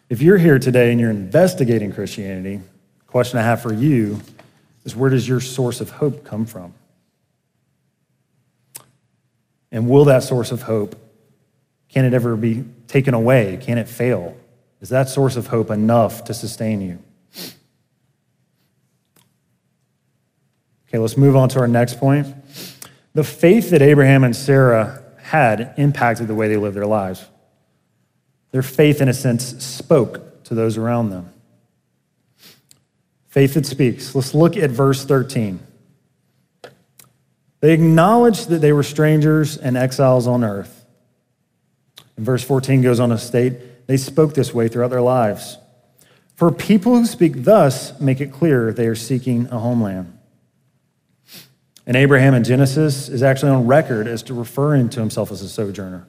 If 0.08 0.22
you're 0.22 0.38
here 0.38 0.60
today 0.60 0.92
and 0.92 1.00
you're 1.00 1.10
investigating 1.10 1.92
Christianity, 1.92 2.58
the 2.58 3.06
question 3.08 3.40
I 3.40 3.44
have 3.44 3.62
for 3.62 3.74
you 3.74 4.22
is 4.84 4.96
where 4.96 5.10
does 5.10 5.28
your 5.28 5.40
source 5.40 5.82
of 5.82 5.90
hope 5.90 6.24
come 6.24 6.46
from? 6.46 6.74
And 9.72 9.90
will 9.90 10.06
that 10.06 10.24
source 10.24 10.52
of 10.52 10.62
hope 10.62 10.96
can 11.90 12.06
it 12.06 12.14
ever 12.14 12.36
be 12.36 12.64
taken 12.88 13.14
away? 13.14 13.58
Can 13.62 13.78
it 13.78 13.88
fail? 13.88 14.38
Is 14.80 14.90
that 14.90 15.10
source 15.10 15.38
of 15.38 15.48
hope 15.48 15.72
enough 15.72 16.26
to 16.26 16.34
sustain 16.34 16.82
you? 16.82 17.00
Okay, 20.88 21.00
let's 21.00 21.18
move 21.18 21.36
on 21.36 21.50
to 21.50 21.60
our 21.60 21.68
next 21.68 22.00
point. 22.00 22.28
The 23.14 23.24
faith 23.24 23.72
that 23.72 23.82
Abraham 23.82 24.24
and 24.24 24.36
Sarah 24.36 25.04
had 25.18 25.74
impacted 25.78 26.28
the 26.28 26.36
way 26.36 26.48
they 26.48 26.58
lived 26.58 26.76
their 26.76 26.86
lives. 26.86 27.26
Their 28.52 28.62
faith, 28.62 29.02
in 29.02 29.10
a 29.10 29.14
sense, 29.14 29.64
spoke 29.64 30.44
to 30.46 30.56
those 30.56 30.78
around 30.78 31.10
them. 31.10 31.32
Faith 33.28 33.56
that 33.56 33.66
speaks. 33.66 34.16
Let's 34.16 34.34
look 34.34 34.56
at 34.56 34.70
verse 34.70 35.04
13. 35.04 35.60
They 37.60 37.74
acknowledged 37.74 38.50
that 38.50 38.60
they 38.60 38.72
were 38.72 38.84
strangers 38.84 39.58
and 39.58 39.76
exiles 39.76 40.28
on 40.28 40.44
earth. 40.44 40.86
And 42.16 42.26
verse 42.26 42.44
14 42.44 42.82
goes 42.82 43.00
on 43.00 43.10
to 43.10 43.18
state, 43.18 43.88
they 43.88 43.98
spoke 43.98 44.34
this 44.34 44.54
way 44.54 44.68
throughout 44.68 44.90
their 44.90 45.02
lives. 45.02 45.58
For 46.36 46.52
people 46.52 46.96
who 46.96 47.06
speak 47.06 47.44
thus 47.44 48.00
make 48.00 48.22
it 48.22 48.32
clear 48.32 48.72
they 48.72 48.88
are 48.88 48.96
seeking 48.96 49.48
a 49.48 49.60
homeland. 49.60 50.18
And 51.88 51.96
Abraham 51.96 52.34
in 52.34 52.44
Genesis 52.44 53.10
is 53.10 53.22
actually 53.22 53.52
on 53.52 53.68
record 53.68 54.08
as 54.08 54.24
to 54.24 54.34
referring 54.34 54.90
to 54.90 55.00
himself 55.00 55.32
as 55.32 55.42
a 55.42 55.50
sojourner. 55.50 56.08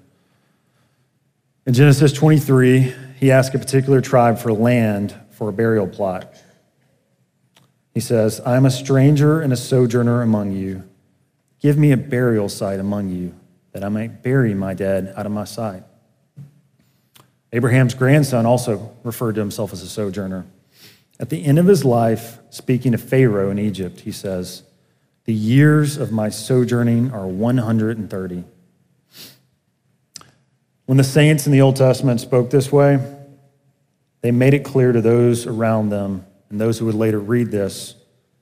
In 1.66 1.74
Genesis 1.74 2.12
23, 2.12 2.94
he 3.18 3.32
asked 3.32 3.52
a 3.56 3.58
particular 3.58 4.00
tribe 4.00 4.38
for 4.38 4.52
land 4.52 5.12
for 5.32 5.48
a 5.48 5.52
burial 5.52 5.88
plot. 5.88 6.32
He 7.92 7.98
says, 7.98 8.40
I 8.46 8.56
am 8.56 8.66
a 8.66 8.70
stranger 8.70 9.40
and 9.40 9.52
a 9.52 9.56
sojourner 9.56 10.22
among 10.22 10.52
you. 10.52 10.84
Give 11.58 11.76
me 11.76 11.90
a 11.90 11.96
burial 11.96 12.48
site 12.48 12.78
among 12.78 13.08
you, 13.08 13.34
that 13.72 13.82
I 13.82 13.88
may 13.88 14.06
bury 14.06 14.54
my 14.54 14.74
dead 14.74 15.12
out 15.16 15.26
of 15.26 15.32
my 15.32 15.42
sight. 15.42 15.82
Abraham's 17.52 17.94
grandson 17.94 18.46
also 18.46 18.96
referred 19.02 19.34
to 19.34 19.40
himself 19.40 19.72
as 19.72 19.82
a 19.82 19.88
sojourner. 19.88 20.46
At 21.18 21.30
the 21.30 21.44
end 21.44 21.58
of 21.58 21.66
his 21.66 21.84
life, 21.84 22.38
speaking 22.50 22.92
to 22.92 22.98
Pharaoh 22.98 23.50
in 23.50 23.58
Egypt, 23.58 24.00
he 24.00 24.12
says, 24.12 24.62
The 25.24 25.34
years 25.34 25.96
of 25.96 26.12
my 26.12 26.28
sojourning 26.28 27.10
are 27.10 27.26
130. 27.26 28.44
When 30.86 30.98
the 30.98 31.04
saints 31.04 31.46
in 31.46 31.52
the 31.52 31.60
Old 31.60 31.76
Testament 31.76 32.20
spoke 32.20 32.50
this 32.50 32.72
way, 32.72 32.98
they 34.22 34.30
made 34.30 34.54
it 34.54 34.64
clear 34.64 34.92
to 34.92 35.00
those 35.00 35.46
around 35.46 35.90
them 35.90 36.24
and 36.48 36.60
those 36.60 36.78
who 36.78 36.86
would 36.86 36.94
later 36.94 37.18
read 37.18 37.50
this 37.50 37.94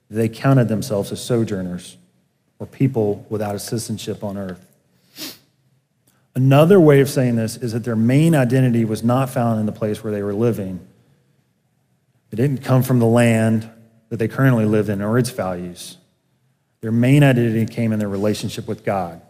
that 0.09 0.15
they 0.15 0.29
counted 0.29 0.67
themselves 0.67 1.11
as 1.11 1.23
sojourners 1.23 1.97
or 2.59 2.67
people 2.67 3.25
without 3.29 3.55
a 3.55 3.59
citizenship 3.59 4.23
on 4.23 4.37
earth. 4.37 4.65
Another 6.35 6.79
way 6.79 7.01
of 7.01 7.09
saying 7.09 7.35
this 7.35 7.57
is 7.57 7.71
that 7.73 7.83
their 7.83 7.95
main 7.95 8.35
identity 8.35 8.85
was 8.85 9.03
not 9.03 9.29
found 9.29 9.59
in 9.59 9.65
the 9.65 9.71
place 9.71 10.03
where 10.03 10.13
they 10.13 10.21
were 10.21 10.33
living. 10.33 10.85
It 12.31 12.35
didn't 12.35 12.63
come 12.63 12.83
from 12.83 12.99
the 12.99 13.05
land 13.05 13.69
that 14.09 14.17
they 14.17 14.27
currently 14.27 14.65
live 14.65 14.89
in 14.89 15.01
or 15.01 15.17
its 15.17 15.29
values. 15.29 15.97
Their 16.81 16.91
main 16.91 17.23
identity 17.23 17.65
came 17.65 17.91
in 17.93 17.99
their 17.99 18.09
relationship 18.09 18.67
with 18.67 18.83
God. 18.83 19.21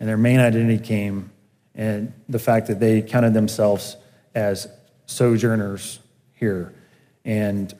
And 0.00 0.08
their 0.08 0.18
main 0.18 0.40
identity 0.40 0.82
came 0.84 1.30
in 1.74 2.12
the 2.28 2.38
fact 2.38 2.68
that 2.68 2.80
they 2.80 3.02
counted 3.02 3.34
themselves 3.34 3.96
as 4.34 4.68
sojourners 5.06 5.98
here 6.34 6.72
and 7.24 7.74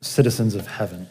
citizens 0.00 0.54
of 0.54 0.66
heaven. 0.66 1.08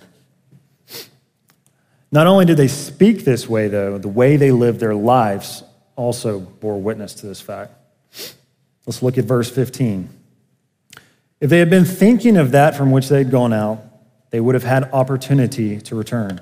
Not 2.12 2.27
only 2.27 2.46
did 2.46 2.58
they 2.58 2.67
speak 2.67 3.25
this 3.25 3.50
way, 3.50 3.67
though, 3.67 3.98
the 3.98 4.08
way 4.08 4.38
they 4.38 4.51
lived 4.51 4.79
their 4.79 4.93
lives 4.93 5.63
also 5.96 6.39
bore 6.39 6.79
witness 6.79 7.13
to 7.15 7.25
this 7.25 7.41
fact. 7.41 7.74
Let's 8.86 9.01
look 9.01 9.17
at 9.17 9.25
verse 9.25 9.50
15. 9.50 10.10
If 11.39 11.50
they 11.50 11.60
had 11.60 11.70
been 11.70 11.86
thinking 11.86 12.38
of 12.38 12.51
that 12.51 12.75
from 12.75 12.91
which 12.91 13.10
they 13.10 13.17
had 13.17 13.32
gone 13.32 13.51
out, 13.51 13.84
they 14.29 14.39
would 14.39 14.55
have 14.55 14.63
had 14.63 14.91
opportunity 14.93 15.79
to 15.82 15.96
return. 15.96 16.41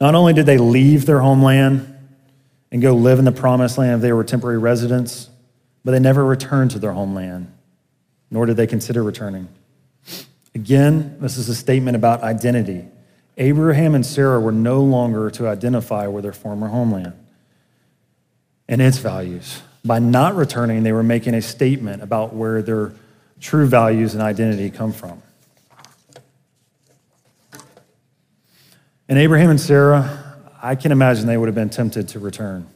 Not 0.00 0.14
only 0.14 0.32
did 0.32 0.46
they 0.46 0.58
leave 0.58 1.06
their 1.06 1.20
homeland 1.20 1.97
and 2.70 2.82
go 2.82 2.94
live 2.94 3.18
in 3.18 3.24
the 3.24 3.32
promised 3.32 3.78
land 3.78 3.96
if 3.96 4.00
they 4.02 4.12
were 4.12 4.24
temporary 4.24 4.58
residents, 4.58 5.30
but 5.84 5.92
they 5.92 5.98
never 5.98 6.24
returned 6.24 6.70
to 6.72 6.78
their 6.78 6.92
homeland, 6.92 7.52
nor 8.30 8.46
did 8.46 8.56
they 8.56 8.66
consider 8.66 9.02
returning. 9.02 9.48
Again, 10.54 11.16
this 11.20 11.36
is 11.36 11.48
a 11.48 11.54
statement 11.54 11.96
about 11.96 12.22
identity. 12.22 12.84
Abraham 13.36 13.94
and 13.94 14.04
Sarah 14.04 14.40
were 14.40 14.52
no 14.52 14.82
longer 14.82 15.30
to 15.30 15.46
identify 15.46 16.06
with 16.08 16.24
their 16.24 16.32
former 16.32 16.68
homeland 16.68 17.14
and 18.68 18.82
its 18.82 18.98
values. 18.98 19.62
By 19.84 20.00
not 20.00 20.34
returning, 20.34 20.82
they 20.82 20.92
were 20.92 21.02
making 21.02 21.34
a 21.34 21.42
statement 21.42 22.02
about 22.02 22.34
where 22.34 22.60
their 22.60 22.92
true 23.40 23.66
values 23.66 24.14
and 24.14 24.22
identity 24.22 24.70
come 24.70 24.92
from. 24.92 25.22
And 29.08 29.18
Abraham 29.18 29.50
and 29.50 29.60
Sarah, 29.60 30.27
I 30.60 30.74
can 30.74 30.92
imagine 30.92 31.26
they 31.26 31.36
would 31.36 31.48
have 31.48 31.54
been 31.54 31.70
tempted 31.70 32.08
to 32.08 32.18
return. 32.18 32.66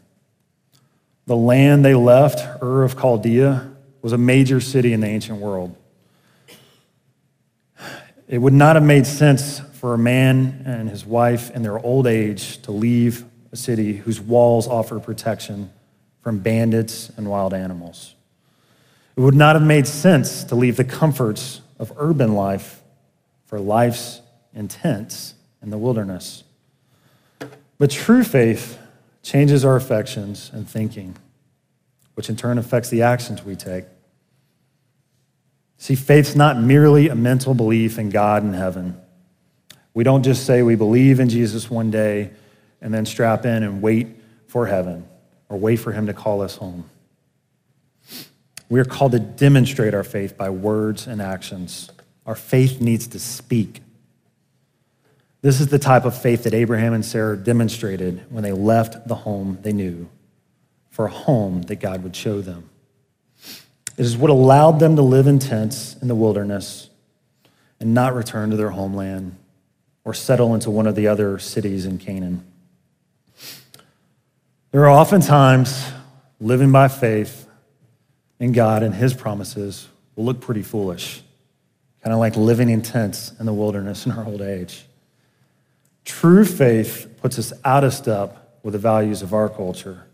The 1.27 1.37
land 1.37 1.85
they 1.85 1.95
left, 1.95 2.63
Ur 2.63 2.83
of 2.83 2.99
Chaldea, 2.99 3.71
was 4.03 4.13
a 4.13 4.19
major 4.19 4.61
city 4.61 4.93
in 4.93 5.01
the 5.01 5.07
ancient 5.07 5.39
world. 5.39 5.77
It 8.29 8.39
would 8.39 8.53
not 8.53 8.77
have 8.77 8.85
made 8.85 9.07
sense 9.07 9.61
for 9.75 9.95
a 9.95 9.99
man 9.99 10.63
and 10.65 10.89
his 10.89 11.05
wife 11.05 11.51
in 11.51 11.63
their 11.63 11.79
old 11.79 12.07
age 12.07 12.63
to 12.63 12.73
leave 12.73 13.25
a 13.53 13.57
city 13.57 13.95
whose 13.95 14.21
walls 14.21 14.67
offer 14.67 14.99
protection 14.99 15.71
from 16.23 16.39
bandits 16.39 17.11
and 17.17 17.29
wild 17.29 17.53
animals. 17.53 18.15
It 19.17 19.21
would 19.21 19.35
not 19.35 19.57
have 19.57 19.63
made 19.63 19.87
sense 19.87 20.45
to 20.45 20.55
leave 20.55 20.77
the 20.77 20.85
comforts 20.85 21.61
of 21.79 21.93
urban 21.97 22.35
life 22.35 22.81
for 23.47 23.61
life's 23.61 24.23
intense 24.55 25.35
in 25.63 25.71
the 25.71 25.79
wilderness. 25.79 26.45
But 27.79 27.91
true 27.91 28.25
faith 28.25 28.79
changes 29.23 29.65
our 29.65 29.77
affections 29.77 30.51
and 30.53 30.69
thinking, 30.69 31.17
which 32.15 32.29
in 32.29 32.37
turn 32.37 32.59
affects 32.59 32.91
the 32.91 33.03
actions 33.03 33.45
we 33.45 33.57
take. 33.57 33.85
See, 35.79 35.95
faith's 35.95 36.37
not 36.37 36.59
merely 36.59 37.09
a 37.09 37.15
mental 37.15 37.55
belief 37.55 37.99
in 37.99 38.11
God 38.11 38.43
and 38.43 38.55
heaven. 38.55 39.01
We 39.95 40.05
don't 40.05 40.23
just 40.23 40.47
say 40.47 40.63
we 40.63 40.77
believe 40.77 41.21
in 41.21 41.29
Jesus 41.29 41.69
one 41.69 41.91
day 41.91 42.31
and 42.81 42.95
then 42.95 43.05
strap 43.05 43.45
in 43.45 43.63
and 43.63 43.83
wait 43.83 44.09
for 44.47 44.67
heaven 44.67 45.07
or 45.49 45.59
wait 45.59 45.77
for 45.77 45.93
him 45.93 46.07
to 46.07 46.15
call 46.15 46.41
us 46.41 46.57
home. 46.57 46.89
We 48.69 48.81
are 48.81 48.85
called 48.85 49.13
to 49.13 49.19
demonstrate 49.19 49.93
our 49.93 50.05
faith 50.05 50.37
by 50.37 50.51
words 50.51 51.07
and 51.07 51.21
actions. 51.21 51.91
Our 52.25 52.35
faith 52.35 52.81
needs 52.81 53.07
to 53.09 53.19
speak. 53.19 53.83
This 55.43 55.61
is 55.61 55.67
the 55.67 55.79
type 55.79 56.05
of 56.05 56.17
faith 56.17 56.45
that 56.45 56.55
Abraham 56.55 56.93
and 56.93 57.05
Sarah 57.05 57.37
demonstrated 57.37 58.25
when 58.31 58.45
they 58.45 58.53
left 58.53 59.09
the 59.09 59.17
home 59.17 59.59
they 59.63 59.73
knew 59.73 60.09
for 60.91 61.07
a 61.07 61.11
home 61.11 61.63
that 61.63 61.77
God 61.77 62.05
would 62.05 62.15
show 62.15 62.41
them. 62.41 62.71
It 63.99 64.05
is 64.05 64.17
what 64.17 64.31
allowed 64.31 64.79
them 64.79 64.95
to 64.97 65.03
live 65.03 65.27
in 65.27 65.41
tents 65.41 65.97
in 66.01 66.07
the 66.07 66.15
wilderness 66.15 66.89
and 67.81 67.93
not 67.93 68.15
return 68.15 68.51
to 68.51 68.57
their 68.57 68.71
homeland 68.71 69.37
or 70.05 70.15
settle 70.15 70.55
into 70.55 70.71
one 70.71 70.87
of 70.87 70.95
the 70.95 71.09
other 71.09 71.41
cities 71.41 71.87
in 71.87 71.99
Canaan. 71.99 72.45
There 74.71 74.85
are 74.85 74.91
oftentimes 74.91 75.91
living 76.41 76.71
by 76.71 76.87
faith 76.87 77.49
in 78.39 78.53
God 78.53 78.85
and 78.85 78.95
His 78.95 79.13
promises 79.13 79.89
will 80.15 80.25
look 80.25 80.41
pretty 80.41 80.63
foolish, 80.63 81.21
kind 82.03 82.13
of 82.13 82.21
like 82.21 82.37
living 82.37 82.69
in 82.69 82.81
tents 82.81 83.33
in 83.41 83.47
the 83.47 83.53
wilderness 83.53 84.07
in 84.07 84.13
our 84.13 84.25
old 84.25 84.41
age. 84.41 84.85
True 86.05 86.45
faith 86.45 87.09
puts 87.21 87.39
us 87.39 87.53
out 87.65 87.85
of 87.85 87.95
step 87.95 88.59
with 88.63 88.73
the 88.73 88.79
values 88.79 89.23
of 89.23 89.35
our 89.35 89.49
culture 89.49 90.07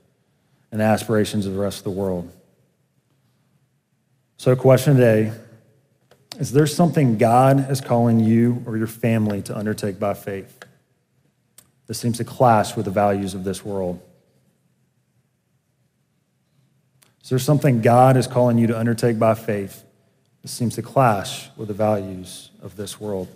and 0.70 0.82
aspirations 0.82 1.46
of 1.46 1.54
the 1.54 1.58
rest 1.58 1.78
of 1.78 1.84
the 1.84 1.90
world. 1.90 2.30
So, 4.36 4.54
question 4.54 4.94
today 4.94 5.32
is 6.38 6.52
there 6.52 6.66
something 6.66 7.18
God 7.18 7.70
is 7.70 7.80
calling 7.80 8.20
you 8.20 8.62
or 8.66 8.76
your 8.76 8.86
family 8.86 9.42
to 9.42 9.56
undertake 9.56 9.98
by 9.98 10.14
faith 10.14 10.56
that 11.86 11.94
seems 11.94 12.18
to 12.18 12.24
clash 12.24 12.76
with 12.76 12.84
the 12.84 12.90
values 12.90 13.34
of 13.34 13.42
this 13.42 13.64
world? 13.64 14.00
Is 17.24 17.30
there 17.30 17.38
something 17.38 17.82
God 17.82 18.16
is 18.16 18.26
calling 18.26 18.56
you 18.56 18.68
to 18.68 18.78
undertake 18.78 19.18
by 19.18 19.34
faith 19.34 19.84
that 20.42 20.48
seems 20.48 20.76
to 20.76 20.82
clash 20.82 21.50
with 21.56 21.68
the 21.68 21.74
values 21.74 22.50
of 22.62 22.76
this 22.76 23.00
world? 23.00 23.28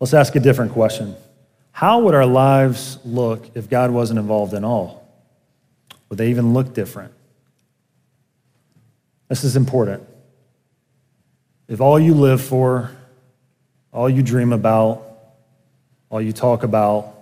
Let's 0.00 0.14
ask 0.14 0.34
a 0.36 0.40
different 0.40 0.72
question. 0.72 1.14
How 1.72 2.00
would 2.00 2.14
our 2.14 2.26
lives 2.26 2.98
look 3.04 3.56
if 3.56 3.68
God 3.68 3.90
wasn't 3.90 4.18
involved 4.18 4.54
in 4.54 4.64
all? 4.64 5.08
Would 6.08 6.18
they 6.18 6.30
even 6.30 6.54
look 6.54 6.74
different? 6.74 7.12
This 9.28 9.44
is 9.44 9.56
important. 9.56 10.06
If 11.66 11.80
all 11.80 11.98
you 11.98 12.14
live 12.14 12.42
for, 12.42 12.90
all 13.92 14.08
you 14.08 14.22
dream 14.22 14.52
about, 14.52 15.02
all 16.10 16.20
you 16.20 16.32
talk 16.32 16.62
about, 16.62 17.14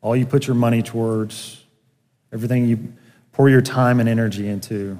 all 0.00 0.16
you 0.16 0.26
put 0.26 0.46
your 0.46 0.56
money 0.56 0.82
towards, 0.82 1.64
everything 2.32 2.66
you 2.66 2.92
pour 3.32 3.48
your 3.48 3.62
time 3.62 4.00
and 4.00 4.08
energy 4.08 4.48
into 4.48 4.98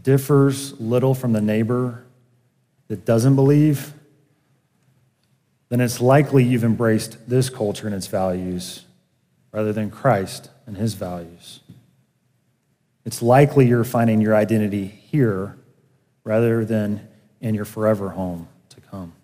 differs 0.00 0.78
little 0.80 1.14
from 1.14 1.32
the 1.32 1.40
neighbor 1.40 2.04
that 2.88 3.04
doesn't 3.04 3.36
believe, 3.36 3.92
then 5.72 5.80
it's 5.80 6.02
likely 6.02 6.44
you've 6.44 6.64
embraced 6.64 7.16
this 7.26 7.48
culture 7.48 7.86
and 7.86 7.96
its 7.96 8.06
values 8.06 8.84
rather 9.52 9.72
than 9.72 9.90
Christ 9.90 10.50
and 10.66 10.76
his 10.76 10.92
values. 10.92 11.60
It's 13.06 13.22
likely 13.22 13.66
you're 13.66 13.82
finding 13.82 14.20
your 14.20 14.36
identity 14.36 14.84
here 14.84 15.56
rather 16.24 16.66
than 16.66 17.08
in 17.40 17.54
your 17.54 17.64
forever 17.64 18.10
home 18.10 18.48
to 18.68 18.82
come. 18.82 19.14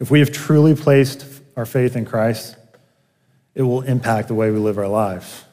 If 0.00 0.10
we 0.10 0.18
have 0.18 0.32
truly 0.32 0.74
placed 0.74 1.24
our 1.56 1.64
faith 1.64 1.94
in 1.94 2.04
Christ, 2.04 2.56
it 3.54 3.62
will 3.62 3.82
impact 3.82 4.26
the 4.26 4.34
way 4.34 4.50
we 4.50 4.58
live 4.58 4.76
our 4.76 4.88
lives. 4.88 5.44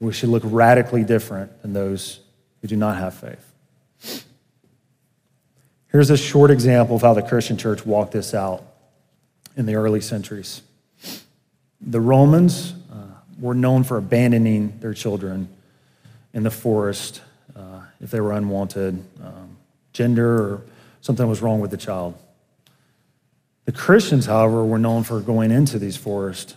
We 0.00 0.12
should 0.12 0.28
look 0.28 0.42
radically 0.44 1.02
different 1.02 1.62
than 1.62 1.72
those 1.72 2.20
who 2.60 2.68
do 2.68 2.76
not 2.76 2.98
have 2.98 3.14
faith. 3.14 3.51
Here's 5.92 6.08
a 6.08 6.16
short 6.16 6.50
example 6.50 6.96
of 6.96 7.02
how 7.02 7.12
the 7.12 7.22
Christian 7.22 7.58
church 7.58 7.84
walked 7.84 8.12
this 8.12 8.32
out 8.32 8.64
in 9.58 9.66
the 9.66 9.74
early 9.74 10.00
centuries. 10.00 10.62
The 11.82 12.00
Romans 12.00 12.72
uh, 12.90 12.96
were 13.38 13.52
known 13.52 13.84
for 13.84 13.98
abandoning 13.98 14.78
their 14.80 14.94
children 14.94 15.50
in 16.32 16.44
the 16.44 16.50
forest 16.50 17.20
uh, 17.54 17.82
if 18.00 18.10
they 18.10 18.20
were 18.20 18.32
unwanted, 18.32 19.04
um, 19.22 19.58
gender, 19.92 20.54
or 20.54 20.62
something 21.02 21.28
was 21.28 21.42
wrong 21.42 21.60
with 21.60 21.70
the 21.70 21.76
child. 21.76 22.14
The 23.66 23.72
Christians, 23.72 24.24
however, 24.24 24.64
were 24.64 24.78
known 24.78 25.02
for 25.02 25.20
going 25.20 25.50
into 25.50 25.78
these 25.78 25.98
forests, 25.98 26.56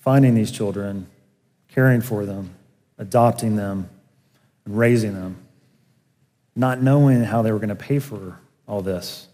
finding 0.00 0.34
these 0.34 0.50
children, 0.50 1.06
caring 1.68 2.00
for 2.00 2.26
them, 2.26 2.50
adopting 2.98 3.54
them, 3.54 3.88
and 4.64 4.76
raising 4.76 5.14
them, 5.14 5.36
not 6.56 6.82
knowing 6.82 7.22
how 7.22 7.42
they 7.42 7.52
were 7.52 7.60
going 7.60 7.68
to 7.68 7.76
pay 7.76 8.00
for 8.00 8.40
all 8.66 8.82
this. 8.82 9.28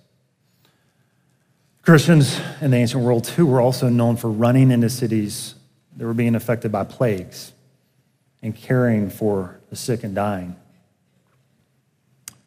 Christians 1.83 2.41
in 2.61 2.71
the 2.71 2.77
ancient 2.77 3.03
world, 3.03 3.25
too, 3.25 3.47
were 3.47 3.61
also 3.61 3.89
known 3.89 4.17
for 4.17 4.31
running 4.31 4.71
into 4.71 4.91
cities 4.91 5.55
that 5.97 6.05
were 6.05 6.15
being 6.15 6.35
affected 6.35 6.71
by 6.71 6.85
plagues 6.85 7.53
and 8.43 8.55
caring 8.55 9.11
for 9.11 9.61
the 9.71 9.77
sick 9.77 10.05
and 10.05 10.15
dying. 10.15 10.57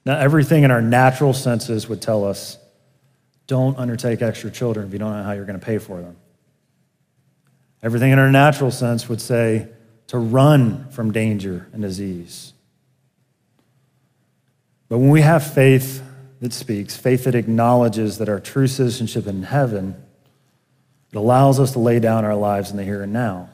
Now, 0.05 0.17
everything 0.17 0.63
in 0.63 0.71
our 0.71 0.81
natural 0.81 1.33
senses 1.33 1.87
would 1.87 2.01
tell 2.01 2.25
us 2.25 2.57
don't 3.47 3.77
undertake 3.77 4.21
extra 4.21 4.51
children 4.51 4.87
if 4.87 4.93
you 4.93 4.99
don't 4.99 5.11
know 5.15 5.23
how 5.23 5.31
you're 5.31 5.45
going 5.45 5.59
to 5.59 5.65
pay 5.65 5.77
for 5.77 6.01
them. 6.01 6.15
Everything 7.81 8.11
in 8.11 8.19
our 8.19 8.31
natural 8.31 8.71
sense 8.71 9.09
would 9.09 9.21
say 9.21 9.67
to 10.07 10.17
run 10.17 10.89
from 10.89 11.11
danger 11.11 11.67
and 11.73 11.81
disease. 11.81 12.53
But 14.89 14.99
when 14.99 15.09
we 15.09 15.21
have 15.21 15.53
faith 15.53 16.02
that 16.43 16.51
speaks, 16.51 16.97
faith 16.97 17.23
that 17.23 17.35
acknowledges 17.35 18.17
that 18.17 18.27
our 18.27 18.37
true 18.37 18.67
citizenship 18.67 19.27
in 19.27 19.43
heaven, 19.43 19.95
it 21.09 21.15
allows 21.15 21.57
us 21.57 21.71
to 21.71 21.79
lay 21.79 22.01
down 22.01 22.25
our 22.25 22.35
lives 22.35 22.69
in 22.69 22.75
the 22.75 22.83
here 22.83 23.01
and 23.01 23.13
now. 23.13 23.47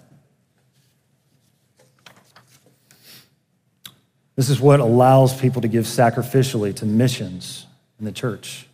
This 4.36 4.50
is 4.50 4.60
what 4.60 4.80
allows 4.80 5.40
people 5.40 5.62
to 5.62 5.68
give 5.68 5.86
sacrificially 5.86 6.76
to 6.78 6.88
missions 6.88 7.68
in 8.00 8.06
the 8.06 8.12
church. 8.12 8.66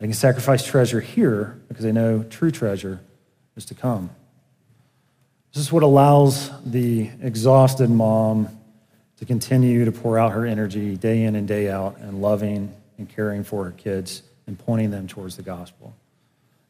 They 0.00 0.06
can 0.06 0.12
sacrifice 0.12 0.66
treasure 0.66 1.00
here 1.00 1.58
because 1.68 1.84
they 1.84 1.92
know 1.92 2.24
true 2.24 2.50
treasure 2.50 3.00
is 3.56 3.64
to 3.64 3.74
come. 3.74 4.10
This 5.54 5.62
is 5.62 5.72
what 5.72 5.82
allows 5.82 6.50
the 6.62 7.08
exhausted 7.22 7.88
mom 7.88 8.50
to 9.16 9.24
continue 9.24 9.86
to 9.86 9.92
pour 9.92 10.18
out 10.18 10.32
her 10.32 10.44
energy 10.44 10.94
day 10.98 11.22
in 11.22 11.36
and 11.36 11.48
day 11.48 11.70
out 11.70 11.96
and 12.00 12.20
loving 12.20 12.74
and 12.98 13.08
caring 13.08 13.44
for 13.44 13.64
her 13.64 13.70
kids 13.70 14.22
and 14.46 14.58
pointing 14.58 14.90
them 14.90 15.06
towards 15.06 15.36
the 15.36 15.42
gospel 15.42 15.94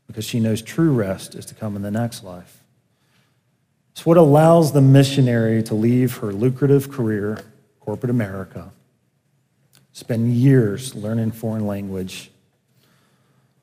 because 0.08 0.24
she 0.24 0.40
knows 0.40 0.62
true 0.62 0.92
rest 0.92 1.34
is 1.34 1.46
to 1.46 1.54
come 1.54 1.76
in 1.76 1.82
the 1.82 1.90
next 1.90 2.24
life. 2.24 2.62
It's 3.92 4.06
what 4.06 4.16
allows 4.16 4.72
the 4.72 4.80
missionary 4.80 5.62
to 5.64 5.74
leave 5.74 6.18
her 6.18 6.32
lucrative 6.32 6.90
career 6.90 7.40
corporate 7.80 8.10
America, 8.10 8.70
spend 9.92 10.34
years 10.34 10.94
learning 10.94 11.32
foreign 11.32 11.66
language, 11.66 12.30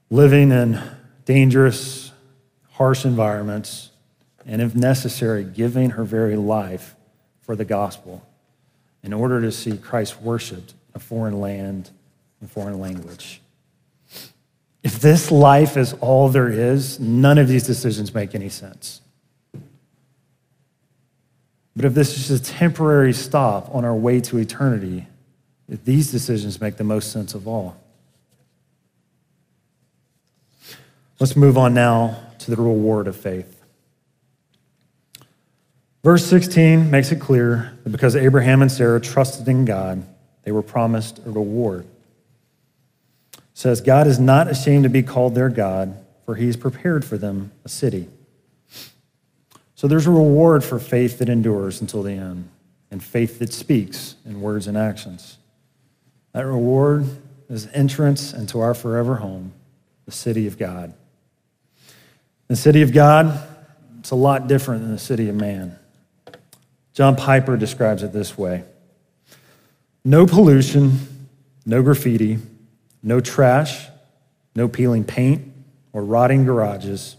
living 0.10 0.52
in 0.52 0.82
dangerous, 1.26 2.12
harsh 2.72 3.06
environments, 3.06 3.90
and 4.46 4.62
if 4.62 4.76
necessary, 4.76 5.44
giving 5.44 5.92
her 5.92 6.04
very 6.04 6.36
life 6.36 6.96
for 7.42 7.56
the 7.56 7.66
gospel 7.66 8.28
in 9.04 9.14
order 9.14 9.42
to 9.42 9.52
see 9.52 9.78
Christ 9.78 10.22
worshiped 10.22 10.72
in 10.72 10.78
a 10.96 11.00
foreign 11.00 11.40
land 11.40 11.92
and 12.42 12.52
foreign 12.52 12.80
language. 12.80 13.42
If 14.84 15.00
this 15.00 15.32
life 15.32 15.78
is 15.78 15.94
all 15.94 16.30
there 16.30 16.50
is, 16.50 17.00
none 17.00 17.38
of 17.38 17.48
these 17.48 17.64
decisions 17.64 18.14
make 18.14 18.36
any 18.36 18.50
sense. 18.50 19.02
But 21.76 21.86
if 21.86 21.94
this 21.94 22.18
is 22.18 22.28
just 22.28 22.50
a 22.50 22.54
temporary 22.54 23.14
stop 23.14 23.74
on 23.74 23.84
our 23.84 23.96
way 23.96 24.22
to 24.22 24.38
eternity, 24.38 25.08
these 25.68 26.12
decisions 26.12 26.62
make 26.62 26.78
the 26.78 26.84
most 26.84 27.12
sense 27.12 27.34
of 27.34 27.48
all. 27.48 27.78
Let's 31.20 31.36
move 31.36 31.58
on 31.58 31.74
now 31.74 32.22
to 32.40 32.52
the 32.52 32.58
reward 32.58 33.08
of 33.08 33.16
faith. 33.16 33.52
Verse 36.04 36.24
16 36.26 36.92
makes 36.92 37.12
it 37.12 37.20
clear 37.20 37.76
that 37.84 37.90
because 37.90 38.16
Abraham 38.16 38.62
and 38.62 38.72
Sarah 38.72 39.02
trusted 39.02 39.48
in 39.48 39.66
God, 39.66 40.06
they 40.44 40.52
were 40.52 40.62
promised 40.62 41.20
a 41.26 41.32
reward. 41.32 41.88
Says, 43.56 43.80
God 43.80 44.06
is 44.06 44.20
not 44.20 44.50
ashamed 44.50 44.84
to 44.84 44.90
be 44.90 45.02
called 45.02 45.34
their 45.34 45.48
God, 45.48 45.98
for 46.26 46.36
he 46.36 46.46
has 46.48 46.58
prepared 46.58 47.06
for 47.06 47.18
them 47.18 47.54
a 47.64 47.70
city. 47.70 48.10
So 49.76 49.88
there's 49.88 50.08
a 50.08 50.12
reward 50.12 50.62
for 50.62 50.78
faith 50.78 51.20
that 51.20 51.30
endures 51.30 51.80
until 51.80 52.04
the 52.04 52.12
end 52.12 52.50
and 52.92 53.02
faith 53.02 53.40
that 53.40 53.54
speaks 53.54 54.16
in 54.26 54.42
words 54.42 54.68
and 54.68 54.78
actions. 54.78 55.38
That 56.34 56.46
reward 56.46 57.06
is 57.50 57.68
entrance 57.74 58.34
into 58.34 58.60
our 58.60 58.74
forever 58.74 59.16
home, 59.16 59.54
the 60.04 60.12
city 60.12 60.48
of 60.48 60.58
God. 60.58 60.94
The 62.50 62.58
city 62.58 62.82
of 62.82 62.92
God, 62.92 63.42
it's 64.00 64.12
a 64.12 64.16
lot 64.16 64.48
different 64.48 64.82
than 64.82 64.92
the 64.92 65.00
city 65.00 65.30
of 65.30 65.36
man. 65.36 65.80
John 66.94 67.16
Piper 67.16 67.56
describes 67.56 68.04
it 68.04 68.12
this 68.12 68.38
way 68.38 68.66
no 70.04 70.26
pollution, 70.26 71.30
no 71.66 71.82
graffiti, 71.82 72.40
no 73.06 73.22
trash, 73.22 73.88
no 74.54 74.68
peeling 74.68 75.06
paint 75.06 75.54
or 75.94 76.04
rotting 76.04 76.44
garages 76.44 77.16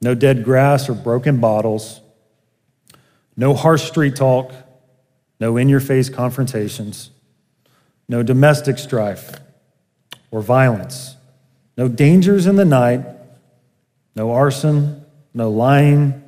no 0.00 0.14
dead 0.14 0.44
grass 0.44 0.88
or 0.88 0.94
broken 0.94 1.40
bottles, 1.40 2.00
no 3.36 3.54
harsh 3.54 3.82
street 3.84 4.16
talk, 4.16 4.52
no 5.40 5.56
in 5.56 5.68
your 5.68 5.80
face 5.80 6.08
confrontations, 6.08 7.10
no 8.08 8.22
domestic 8.22 8.78
strife 8.78 9.38
or 10.30 10.40
violence, 10.40 11.16
no 11.76 11.88
dangers 11.88 12.46
in 12.46 12.56
the 12.56 12.64
night, 12.64 13.04
no 14.14 14.32
arson, 14.32 15.04
no 15.34 15.50
lying, 15.50 16.22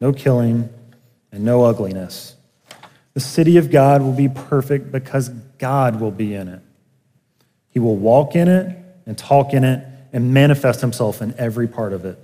no 0.00 0.12
killing, 0.12 0.68
and 1.30 1.44
no 1.44 1.64
ugliness. 1.64 2.36
The 3.14 3.20
city 3.20 3.56
of 3.56 3.70
God 3.70 4.02
will 4.02 4.12
be 4.12 4.28
perfect 4.28 4.90
because 4.90 5.28
God 5.58 6.00
will 6.00 6.10
be 6.10 6.34
in 6.34 6.48
it. 6.48 6.62
He 7.72 7.80
will 7.80 7.96
walk 7.96 8.36
in 8.36 8.48
it 8.48 8.78
and 9.04 9.18
talk 9.18 9.52
in 9.52 9.64
it 9.64 9.84
and 10.12 10.32
manifest 10.32 10.80
himself 10.80 11.20
in 11.20 11.34
every 11.36 11.66
part 11.66 11.92
of 11.92 12.04
it 12.04 12.18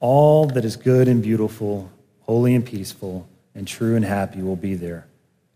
all 0.00 0.46
that 0.46 0.64
is 0.64 0.76
good 0.76 1.08
and 1.08 1.22
beautiful, 1.22 1.90
holy 2.20 2.54
and 2.54 2.64
peaceful, 2.64 3.28
and 3.54 3.66
true 3.66 3.96
and 3.96 4.04
happy 4.04 4.42
will 4.42 4.56
be 4.56 4.74
there 4.74 5.06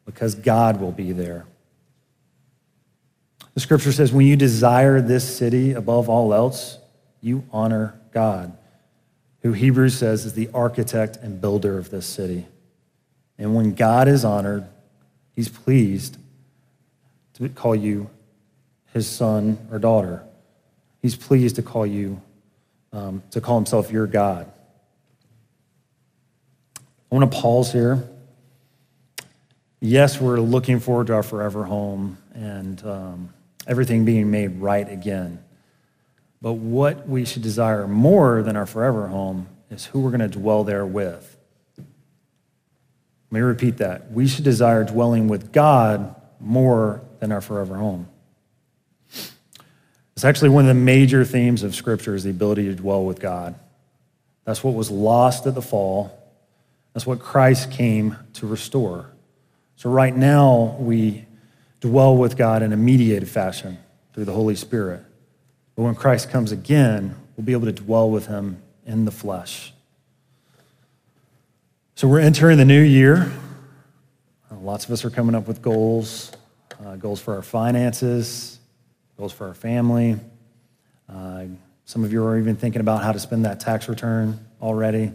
because 0.07 0.35
God 0.35 0.81
will 0.81 0.93
be 0.93 1.13
there. 1.13 1.47
The 3.55 3.61
scripture 3.61 3.93
says, 3.93 4.13
when 4.13 4.27
you 4.27 4.37
desire 4.37 5.01
this 5.01 5.37
city 5.37 5.73
above 5.73 6.09
all 6.09 6.33
else, 6.33 6.79
you 7.21 7.45
honor 7.53 8.01
God, 8.13 8.57
who 9.43 9.53
Hebrews 9.53 9.99
says 9.99 10.25
is 10.25 10.33
the 10.33 10.49
architect 10.55 11.17
and 11.17 11.41
builder 11.41 11.77
of 11.77 11.91
this 11.91 12.07
city. 12.07 12.47
And 13.39 13.55
when 13.55 13.75
God 13.75 14.09
is 14.09 14.25
honored, 14.25 14.67
he's 15.35 15.49
pleased 15.49 16.17
to 17.35 17.49
call 17.51 17.75
you 17.75 18.09
his 18.93 19.09
son 19.09 19.59
or 19.71 19.79
daughter. 19.79 20.25
He's 21.03 21.17
pleased 21.17 21.57
to 21.57 21.63
call 21.63 21.87
you 21.87 22.21
um, 22.93 23.23
to 23.31 23.41
call 23.41 23.57
himself 23.57 23.91
your 23.91 24.07
God. 24.07 24.51
I 26.77 27.15
want 27.15 27.31
to 27.31 27.39
pause 27.39 27.73
here. 27.73 28.09
Yes, 29.81 30.21
we're 30.21 30.41
looking 30.41 30.81
forward 30.81 31.07
to 31.09 31.15
our 31.15 31.23
forever 31.23 31.65
home 31.65 32.19
and 32.35 32.85
um, 32.85 33.35
everything 33.67 34.05
being 34.05 34.31
made 34.31 34.61
right 34.61 34.89
again. 34.89 35.43
But 36.43 36.55
what 36.55 37.09
we 37.09 37.25
should 37.25 37.43
desire 37.43 37.87
more 37.87 38.43
than 38.43 38.57
our 38.57 38.67
forever 38.67 39.09
home 39.09 39.49
is 39.71 39.87
who 39.87 40.01
we're 40.01 40.11
going 40.11 40.21
to 40.21 40.29
dwell 40.29 40.65
there 40.65 40.85
with. 40.85 41.37
Let 41.79 41.87
me 43.39 43.41
repeat 43.41 43.79
that. 43.79 44.11
We 44.11 44.27
should 44.27 44.45
desire 44.45 44.85
dwelling 44.85 45.29
with 45.29 45.53
God 45.53 46.15
more 46.41 47.03
than 47.21 47.33
our 47.33 47.41
forever 47.41 47.77
home. 47.77 48.09
It's 50.21 50.25
actually 50.27 50.51
one 50.51 50.65
of 50.65 50.69
the 50.69 50.75
major 50.75 51.25
themes 51.25 51.63
of 51.63 51.75
Scripture 51.75 52.15
is 52.15 52.25
the 52.25 52.31
ability 52.31 52.67
to 52.67 52.75
dwell 52.75 53.07
with 53.07 53.21
God. 53.21 53.55
That's 54.45 54.63
what 54.63 54.75
was 54.75 54.91
lost 54.91 55.47
at 55.47 55.55
the 55.55 55.63
fall. 55.63 56.15
That's 56.93 57.07
what 57.07 57.21
Christ 57.21 57.71
came 57.71 58.19
to 58.35 58.47
restore. 58.47 59.07
So 59.77 59.89
right 59.89 60.15
now, 60.15 60.77
we 60.79 61.25
dwell 61.81 62.19
with 62.19 62.37
God 62.37 62.63
in 62.63 62.75
a 62.75 62.77
mediated 62.77 63.31
fashion 63.31 63.79
through 64.13 64.27
the 64.27 64.35
Holy 64.35 64.57
Spirit. 64.57 65.03
But 65.75 65.85
when 65.85 65.95
Christ 65.95 66.29
comes 66.29 66.53
again, 66.53 67.17
we'll 67.35 67.47
be 67.47 67.53
able 67.53 67.65
to 67.65 67.73
dwell 67.73 68.11
with 68.11 68.27
him 68.27 68.63
in 68.85 69.07
the 69.07 69.11
flesh. 69.11 69.73
So 71.95 72.07
we're 72.07 72.21
entering 72.21 72.59
the 72.59 72.67
new 72.67 72.83
year. 72.83 73.33
Lots 74.51 74.85
of 74.85 74.91
us 74.91 75.03
are 75.03 75.11
coming 75.11 75.35
up 75.35 75.49
with 75.49 75.63
goals, 75.63 76.31
uh, 76.85 76.97
goals 76.97 77.23
for 77.23 77.37
our 77.37 77.43
finances, 77.43 78.60
goals 79.21 79.33
for 79.35 79.49
our 79.49 79.55
family. 79.55 80.19
Uh, 81.07 81.45
some 81.85 82.05
of 82.05 82.13
you 82.13 82.25
are 82.25 82.39
even 82.39 82.57
thinking 82.57 82.81
about 82.81 83.03
how 83.03 83.13
to 83.13 83.19
spend 83.19 83.45
that 83.45 83.61
tax 83.61 83.87
return 83.87 84.41
already. 84.63 85.13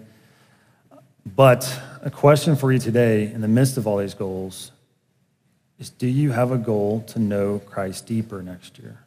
But 1.26 1.82
a 2.04 2.12
question 2.12 2.56
for 2.56 2.72
you 2.72 2.78
today, 2.78 3.24
in 3.24 3.41
the 3.41 3.48
midst 3.48 3.78
of 3.78 3.88
all 3.88 3.98
these 3.98 4.13
goals, 4.13 4.72
is 5.80 5.89
do 5.89 6.06
you 6.06 6.32
have 6.34 6.52
a 6.52 6.58
goal 6.60 7.02
to 7.08 7.18
know 7.18 7.58
Christ 7.65 8.06
deeper 8.06 8.44
next 8.44 8.78
year? 8.78 9.00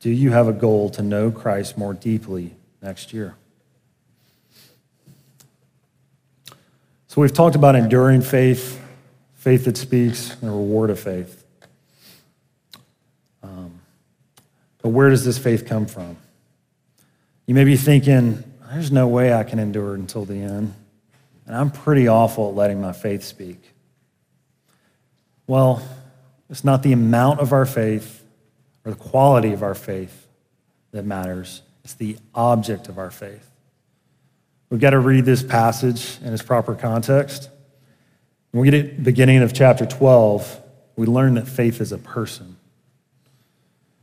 Do 0.00 0.10
you 0.10 0.30
have 0.32 0.48
a 0.48 0.52
goal 0.52 0.90
to 0.90 1.02
know 1.02 1.30
Christ 1.30 1.78
more 1.78 1.94
deeply 1.94 2.54
next 2.82 3.14
year? 3.14 3.36
So 7.08 7.22
we've 7.22 7.32
talked 7.32 7.56
about 7.56 7.74
enduring 7.74 8.20
faith, 8.20 8.78
faith 9.32 9.64
that 9.64 9.78
speaks, 9.78 10.32
and 10.32 10.42
the 10.42 10.50
reward 10.50 10.90
of 10.90 11.00
faith. 11.00 11.41
But 14.82 14.90
where 14.90 15.08
does 15.08 15.24
this 15.24 15.38
faith 15.38 15.66
come 15.66 15.86
from? 15.86 16.16
You 17.46 17.54
may 17.54 17.64
be 17.64 17.76
thinking, 17.76 18.44
there's 18.72 18.92
no 18.92 19.06
way 19.06 19.32
I 19.32 19.44
can 19.44 19.58
endure 19.58 19.94
until 19.94 20.24
the 20.24 20.36
end. 20.36 20.74
And 21.46 21.56
I'm 21.56 21.70
pretty 21.70 22.08
awful 22.08 22.50
at 22.50 22.54
letting 22.54 22.80
my 22.80 22.92
faith 22.92 23.22
speak. 23.22 23.58
Well, 25.46 25.82
it's 26.50 26.64
not 26.64 26.82
the 26.82 26.92
amount 26.92 27.40
of 27.40 27.52
our 27.52 27.66
faith 27.66 28.24
or 28.84 28.92
the 28.92 28.98
quality 28.98 29.52
of 29.52 29.62
our 29.62 29.74
faith 29.74 30.26
that 30.92 31.04
matters, 31.04 31.62
it's 31.84 31.94
the 31.94 32.16
object 32.34 32.88
of 32.88 32.98
our 32.98 33.10
faith. 33.10 33.48
We've 34.70 34.80
got 34.80 34.90
to 34.90 34.98
read 34.98 35.24
this 35.24 35.42
passage 35.42 36.18
in 36.22 36.32
its 36.32 36.42
proper 36.42 36.74
context. 36.74 37.50
When 38.50 38.62
we 38.62 38.70
get 38.70 38.82
to 38.82 38.96
the 38.96 39.02
beginning 39.02 39.42
of 39.42 39.52
chapter 39.52 39.86
12, 39.86 40.60
we 40.96 41.06
learn 41.06 41.34
that 41.34 41.46
faith 41.46 41.80
is 41.80 41.92
a 41.92 41.98
person. 41.98 42.56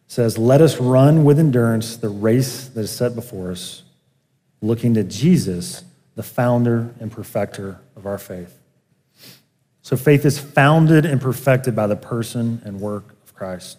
Says, 0.09 0.37
Let 0.37 0.59
us 0.59 0.77
run 0.79 1.23
with 1.23 1.39
endurance 1.39 1.95
the 1.95 2.09
race 2.09 2.67
that 2.67 2.81
is 2.81 2.91
set 2.91 3.13
before 3.15 3.51
us, 3.51 3.83
looking 4.59 4.95
to 4.95 5.03
Jesus, 5.03 5.83
the 6.15 6.23
founder 6.23 6.93
and 6.99 7.11
perfecter 7.11 7.79
of 7.95 8.07
our 8.07 8.17
faith. 8.17 8.59
So 9.83 9.95
faith 9.95 10.25
is 10.25 10.37
founded 10.37 11.05
and 11.05 11.21
perfected 11.21 11.75
by 11.75 11.85
the 11.87 11.95
person 11.95 12.61
and 12.65 12.81
work 12.81 13.13
of 13.23 13.35
Christ. 13.35 13.77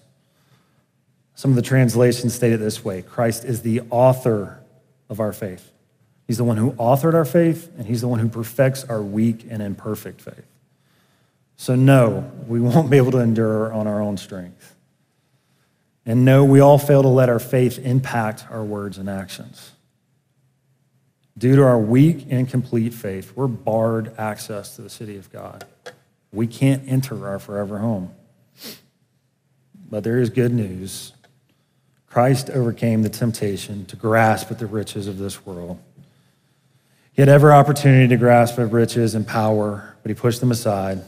Some 1.35 1.51
of 1.51 1.57
the 1.57 1.63
translations 1.63 2.33
state 2.33 2.53
it 2.53 2.61
this 2.61 2.85
way 2.85 3.03
Christ 3.03 3.45
is 3.45 3.63
the 3.63 3.83
author 3.91 4.63
of 5.09 5.19
our 5.19 5.33
faith. 5.33 5.73
He's 6.29 6.39
the 6.39 6.45
one 6.45 6.59
who 6.59 6.71
authored 6.75 7.15
our 7.15 7.25
faith, 7.25 7.73
and 7.77 7.89
He's 7.89 8.03
the 8.03 8.09
one 8.09 8.21
who 8.21 8.29
perfects 8.29 8.85
our 8.85 9.03
weak 9.03 9.47
and 9.51 9.61
imperfect 9.61 10.21
faith. 10.21 10.47
So, 11.57 11.75
no, 11.75 12.31
we 12.47 12.61
won't 12.61 12.89
be 12.89 12.99
able 12.99 13.11
to 13.11 13.19
endure 13.19 13.73
on 13.73 13.89
our 13.89 14.01
own 14.01 14.17
strength. 14.17 14.77
And 16.07 16.25
no, 16.25 16.45
we 16.45 16.61
all 16.61 16.79
fail 16.79 17.03
to 17.03 17.09
let 17.09 17.29
our 17.29 17.39
faith 17.39 17.79
impact 17.79 18.47
our 18.51 18.65
words 18.65 18.99
and 18.99 19.09
actions. 19.09 19.73
Due 21.37 21.57
to 21.57 21.63
our 21.63 21.79
weak, 21.79 22.27
incomplete 22.29 22.93
faith, 22.93 23.33
we're 23.35 23.47
barred 23.47 24.13
access 24.19 24.77
to 24.77 24.83
the 24.83 24.91
city 24.91 25.17
of 25.17 25.31
God. 25.33 25.65
We 26.33 26.47
can't 26.47 26.83
enter 26.87 27.27
our 27.27 27.39
forever 27.39 27.79
home. 27.79 28.15
But 29.91 30.05
there 30.05 30.19
is 30.19 30.31
good 30.31 30.53
news. 30.53 31.13
Christ 32.07 32.51
overcame 32.51 33.03
the 33.03 33.09
temptation 33.09 33.87
to 33.87 33.97
grasp 33.97 34.51
at 34.51 34.59
the 34.59 34.67
riches 34.67 35.07
of 35.07 35.19
this 35.19 35.47
world. 35.47 35.81
He 37.13 37.23
had 37.23 37.29
every 37.29 37.53
opportunity 37.53 38.09
to 38.09 38.17
grasp 38.17 38.59
at 38.59 38.71
riches 38.71 39.15
and 39.15 39.27
power, 39.27 39.97
but 40.03 40.11
he 40.11 40.15
pushed 40.15 40.41
them 40.41 40.51
aside, 40.51 41.03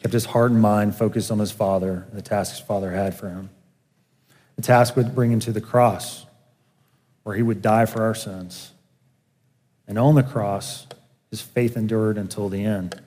kept 0.00 0.12
his 0.12 0.24
heart 0.26 0.50
and 0.50 0.60
mind 0.60 0.96
focused 0.96 1.30
on 1.30 1.38
his 1.38 1.52
Father 1.52 2.06
and 2.10 2.18
the 2.18 2.22
task 2.22 2.52
his 2.52 2.60
Father 2.60 2.90
had 2.90 3.14
for 3.14 3.28
him. 3.28 3.50
The 4.56 4.62
task 4.62 4.96
would 4.96 5.14
bring 5.14 5.32
him 5.32 5.40
to 5.40 5.52
the 5.52 5.60
cross, 5.60 6.26
where 7.22 7.34
he 7.34 7.42
would 7.42 7.62
die 7.62 7.86
for 7.86 8.02
our 8.02 8.14
sins. 8.14 8.72
And 9.86 9.98
on 9.98 10.14
the 10.14 10.22
cross, 10.22 10.86
his 11.30 11.40
faith 11.40 11.76
endured 11.76 12.16
until 12.16 12.48
the 12.48 12.64
end. 12.64 13.00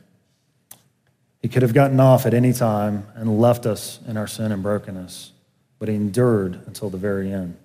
He 1.41 1.47
could 1.47 1.61
have 1.61 1.73
gotten 1.73 1.99
off 1.99 2.25
at 2.25 2.33
any 2.33 2.51
time 2.51 3.07
and 3.15 3.39
left 3.39 3.65
us 3.65 3.99
in 4.07 4.17
our 4.17 4.27
sin 4.27 4.51
and 4.51 4.61
brokenness, 4.61 5.31
but 5.79 5.87
he 5.87 5.95
endured 5.95 6.59
until 6.67 6.89
the 6.89 6.97
very 6.97 7.31
end. 7.31 7.55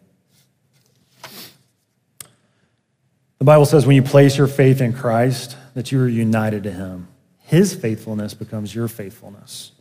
The 3.39 3.45
Bible 3.45 3.65
says 3.65 3.87
when 3.87 3.97
you 3.97 4.03
place 4.03 4.39
your 4.39 4.47
faith 4.47 4.81
in 4.81 4.93
Christ, 4.93 5.57
that 5.75 5.91
you 5.91 6.01
are 6.01 6.09
united 6.09 6.63
to 6.63 6.71
him. 6.71 7.09
His 7.41 7.75
faithfulness 7.75 8.35
becomes 8.35 8.75
your 8.75 8.87
faithfulness. 8.87 9.73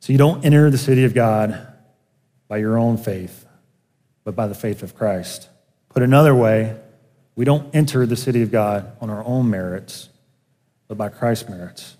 So 0.00 0.12
you 0.12 0.18
don't 0.18 0.44
enter 0.44 0.70
the 0.70 0.78
city 0.78 1.04
of 1.04 1.14
God 1.14 1.66
by 2.48 2.56
your 2.56 2.78
own 2.78 2.96
faith, 2.96 3.46
but 4.24 4.34
by 4.34 4.46
the 4.48 4.54
faith 4.54 4.82
of 4.82 4.96
Christ. 4.96 5.48
Put 5.90 6.02
another 6.02 6.34
way, 6.34 6.76
we 7.36 7.44
don't 7.44 7.72
enter 7.74 8.04
the 8.04 8.16
city 8.16 8.42
of 8.42 8.50
God 8.50 8.90
on 9.00 9.10
our 9.10 9.24
own 9.24 9.48
merits, 9.48 10.08
but 10.88 10.96
by 10.96 11.08
Christ's 11.08 11.48
merits. 11.48 11.96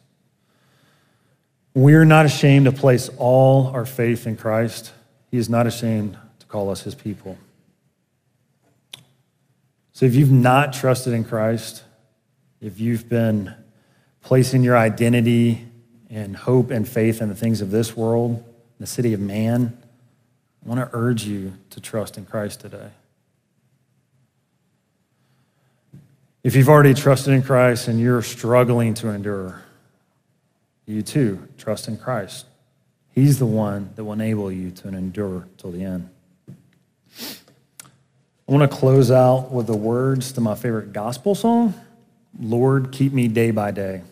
We're 1.74 2.04
not 2.04 2.26
ashamed 2.26 2.64
to 2.64 2.72
place 2.72 3.08
all 3.18 3.68
our 3.68 3.86
faith 3.86 4.26
in 4.26 4.36
Christ. 4.36 4.92
He 5.30 5.36
is 5.36 5.48
not 5.48 5.66
ashamed 5.66 6.18
to 6.40 6.46
call 6.46 6.70
us 6.70 6.82
his 6.82 6.94
people. 6.94 7.38
So 9.92 10.06
if 10.06 10.14
you've 10.14 10.32
not 10.32 10.72
trusted 10.72 11.12
in 11.12 11.24
Christ, 11.24 11.84
if 12.60 12.80
you've 12.80 13.08
been 13.08 13.54
placing 14.22 14.62
your 14.62 14.76
identity 14.76 15.66
and 16.10 16.36
hope 16.36 16.70
and 16.70 16.88
faith 16.88 17.20
in 17.20 17.28
the 17.28 17.34
things 17.34 17.60
of 17.60 17.70
this 17.70 17.96
world, 17.96 18.44
the 18.80 18.86
city 18.86 19.12
of 19.12 19.20
man, 19.20 19.76
I 20.64 20.68
want 20.68 20.80
to 20.80 20.96
urge 20.96 21.24
you 21.24 21.54
to 21.70 21.80
trust 21.80 22.18
in 22.18 22.26
Christ 22.26 22.60
today. 22.60 22.90
If 26.42 26.54
you've 26.56 26.68
already 26.68 26.94
trusted 26.94 27.34
in 27.34 27.42
Christ 27.42 27.88
and 27.88 28.00
you're 28.00 28.22
struggling 28.22 28.94
to 28.94 29.08
endure, 29.08 29.62
you 30.86 31.02
too 31.02 31.46
trust 31.58 31.88
in 31.88 31.98
Christ. 31.98 32.46
He's 33.14 33.38
the 33.38 33.46
one 33.46 33.90
that 33.96 34.04
will 34.04 34.12
enable 34.12 34.50
you 34.50 34.70
to 34.70 34.88
endure 34.88 35.46
till 35.58 35.72
the 35.72 35.84
end. 35.84 36.08
I 38.48 38.52
want 38.52 38.70
to 38.70 38.76
close 38.76 39.10
out 39.10 39.50
with 39.50 39.66
the 39.66 39.76
words 39.76 40.32
to 40.32 40.40
my 40.40 40.54
favorite 40.54 40.92
gospel 40.92 41.34
song 41.34 41.74
Lord, 42.38 42.92
keep 42.92 43.12
me 43.12 43.26
day 43.26 43.50
by 43.50 43.70
day. 43.70 44.02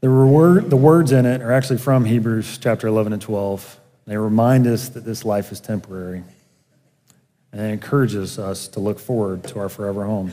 The, 0.00 0.10
word, 0.10 0.70
the 0.70 0.76
words 0.76 1.12
in 1.12 1.24
it 1.24 1.40
are 1.40 1.52
actually 1.52 1.78
from 1.78 2.04
Hebrews 2.04 2.58
chapter 2.58 2.88
11 2.88 3.12
and 3.12 3.22
12. 3.22 3.80
They 4.06 4.16
remind 4.16 4.66
us 4.66 4.90
that 4.90 5.04
this 5.04 5.24
life 5.24 5.50
is 5.50 5.60
temporary, 5.60 6.22
and 7.52 7.60
it 7.60 7.72
encourages 7.72 8.38
us 8.38 8.68
to 8.68 8.80
look 8.80 8.98
forward 8.98 9.44
to 9.44 9.60
our 9.60 9.68
forever 9.68 10.04
home. 10.04 10.32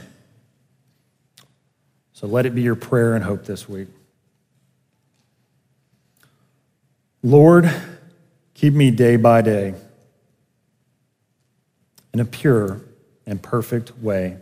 So 2.14 2.28
let 2.28 2.46
it 2.46 2.54
be 2.54 2.62
your 2.62 2.76
prayer 2.76 3.16
and 3.16 3.24
hope 3.24 3.46
this 3.46 3.68
week. 3.68 3.88
Lord, 7.24 7.72
keep 8.54 8.74
me 8.74 8.92
day 8.92 9.16
by 9.16 9.42
day 9.42 9.74
in 12.14 12.20
a 12.20 12.26
pure 12.26 12.82
and 13.26 13.42
perfect 13.42 13.98
way. 14.00 14.38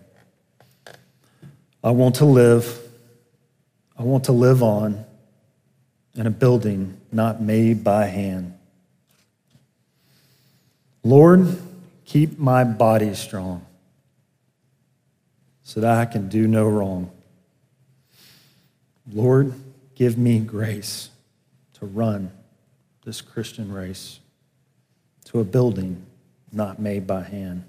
I 1.83 1.91
want 1.91 2.15
to 2.15 2.25
live. 2.25 2.79
I 3.97 4.03
want 4.03 4.25
to 4.25 4.31
live 4.33 4.63
on 4.63 5.05
in 6.15 6.27
a 6.27 6.31
building 6.31 6.99
not 7.11 7.41
made 7.41 7.83
by 7.83 8.07
hand. 8.07 8.58
Lord, 11.03 11.57
keep 12.05 12.37
my 12.37 12.63
body 12.63 13.13
strong 13.13 13.65
so 15.63 15.79
that 15.81 15.97
I 15.97 16.05
can 16.05 16.29
do 16.29 16.47
no 16.47 16.67
wrong. 16.67 17.11
Lord, 19.11 19.53
give 19.95 20.17
me 20.17 20.39
grace 20.39 21.09
to 21.79 21.85
run 21.85 22.31
this 23.05 23.21
Christian 23.21 23.71
race 23.71 24.19
to 25.25 25.39
a 25.39 25.43
building 25.43 26.05
not 26.51 26.79
made 26.79 27.05
by 27.05 27.23
hand. 27.23 27.63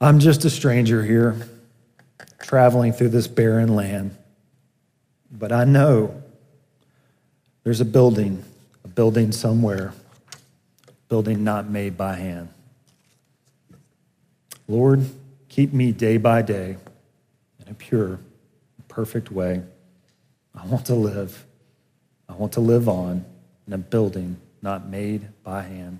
I'm 0.00 0.18
just 0.18 0.44
a 0.44 0.50
stranger 0.50 1.02
here, 1.04 1.36
traveling 2.38 2.92
through 2.92 3.10
this 3.10 3.26
barren 3.26 3.74
land, 3.74 4.16
but 5.30 5.52
I 5.52 5.64
know 5.64 6.22
there's 7.64 7.80
a 7.80 7.84
building, 7.84 8.42
a 8.84 8.88
building 8.88 9.32
somewhere, 9.32 9.92
building 11.10 11.44
not 11.44 11.68
made 11.68 11.98
by 11.98 12.14
hand. 12.14 12.48
Lord, 14.66 15.04
keep 15.50 15.74
me 15.74 15.92
day 15.92 16.16
by 16.16 16.40
day 16.40 16.78
in 17.60 17.70
a 17.70 17.74
pure, 17.74 18.20
perfect 18.88 19.30
way. 19.30 19.62
I 20.54 20.64
want 20.66 20.86
to 20.86 20.94
live 20.94 21.46
I 22.28 22.34
want 22.34 22.52
to 22.52 22.60
live 22.60 22.88
on 22.88 23.24
in 23.66 23.72
a 23.72 23.78
building 23.78 24.36
not 24.62 24.86
made 24.86 25.28
by 25.42 25.62
hand. 25.62 25.98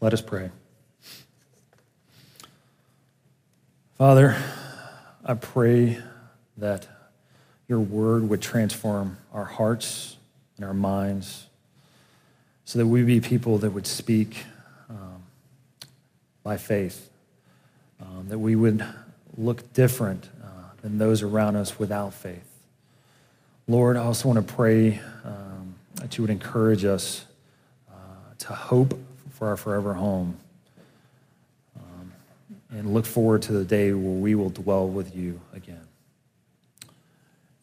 Let 0.00 0.14
us 0.14 0.22
pray. 0.22 0.50
Father, 3.98 4.34
I 5.24 5.34
pray 5.34 5.98
that 6.56 6.86
your 7.68 7.80
word 7.80 8.30
would 8.30 8.40
transform 8.40 9.18
our 9.30 9.44
hearts 9.44 10.16
and 10.56 10.64
our 10.64 10.72
minds 10.72 11.48
so 12.66 12.80
that 12.80 12.86
we 12.86 13.02
be 13.04 13.20
people 13.20 13.58
that 13.58 13.70
would 13.70 13.86
speak 13.86 14.38
um, 14.90 15.22
by 16.42 16.56
faith, 16.56 17.08
um, 18.00 18.26
that 18.28 18.38
we 18.38 18.56
would 18.56 18.84
look 19.38 19.72
different 19.72 20.28
uh, 20.42 20.48
than 20.82 20.98
those 20.98 21.22
around 21.22 21.54
us 21.54 21.78
without 21.78 22.12
faith. 22.12 22.44
Lord, 23.68 23.96
I 23.96 24.00
also 24.00 24.28
want 24.28 24.46
to 24.46 24.54
pray 24.54 25.00
um, 25.24 25.76
that 25.94 26.18
you 26.18 26.22
would 26.22 26.30
encourage 26.30 26.84
us 26.84 27.24
uh, 27.88 27.94
to 28.38 28.52
hope 28.52 28.98
for 29.30 29.46
our 29.48 29.56
forever 29.56 29.94
home 29.94 30.36
um, 31.76 32.12
and 32.70 32.92
look 32.92 33.06
forward 33.06 33.42
to 33.42 33.52
the 33.52 33.64
day 33.64 33.92
where 33.92 34.20
we 34.20 34.34
will 34.34 34.50
dwell 34.50 34.88
with 34.88 35.14
you 35.14 35.40
again. 35.54 35.86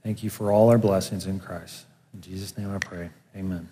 Thank 0.01 0.23
you 0.23 0.29
for 0.29 0.51
all 0.51 0.69
our 0.69 0.77
blessings 0.77 1.25
in 1.25 1.41
Christ. 1.41 1.85
In 2.13 2.21
Jesus' 2.21 2.57
name 2.57 2.73
I 2.73 2.77
pray. 2.77 3.09
Amen. 3.35 3.67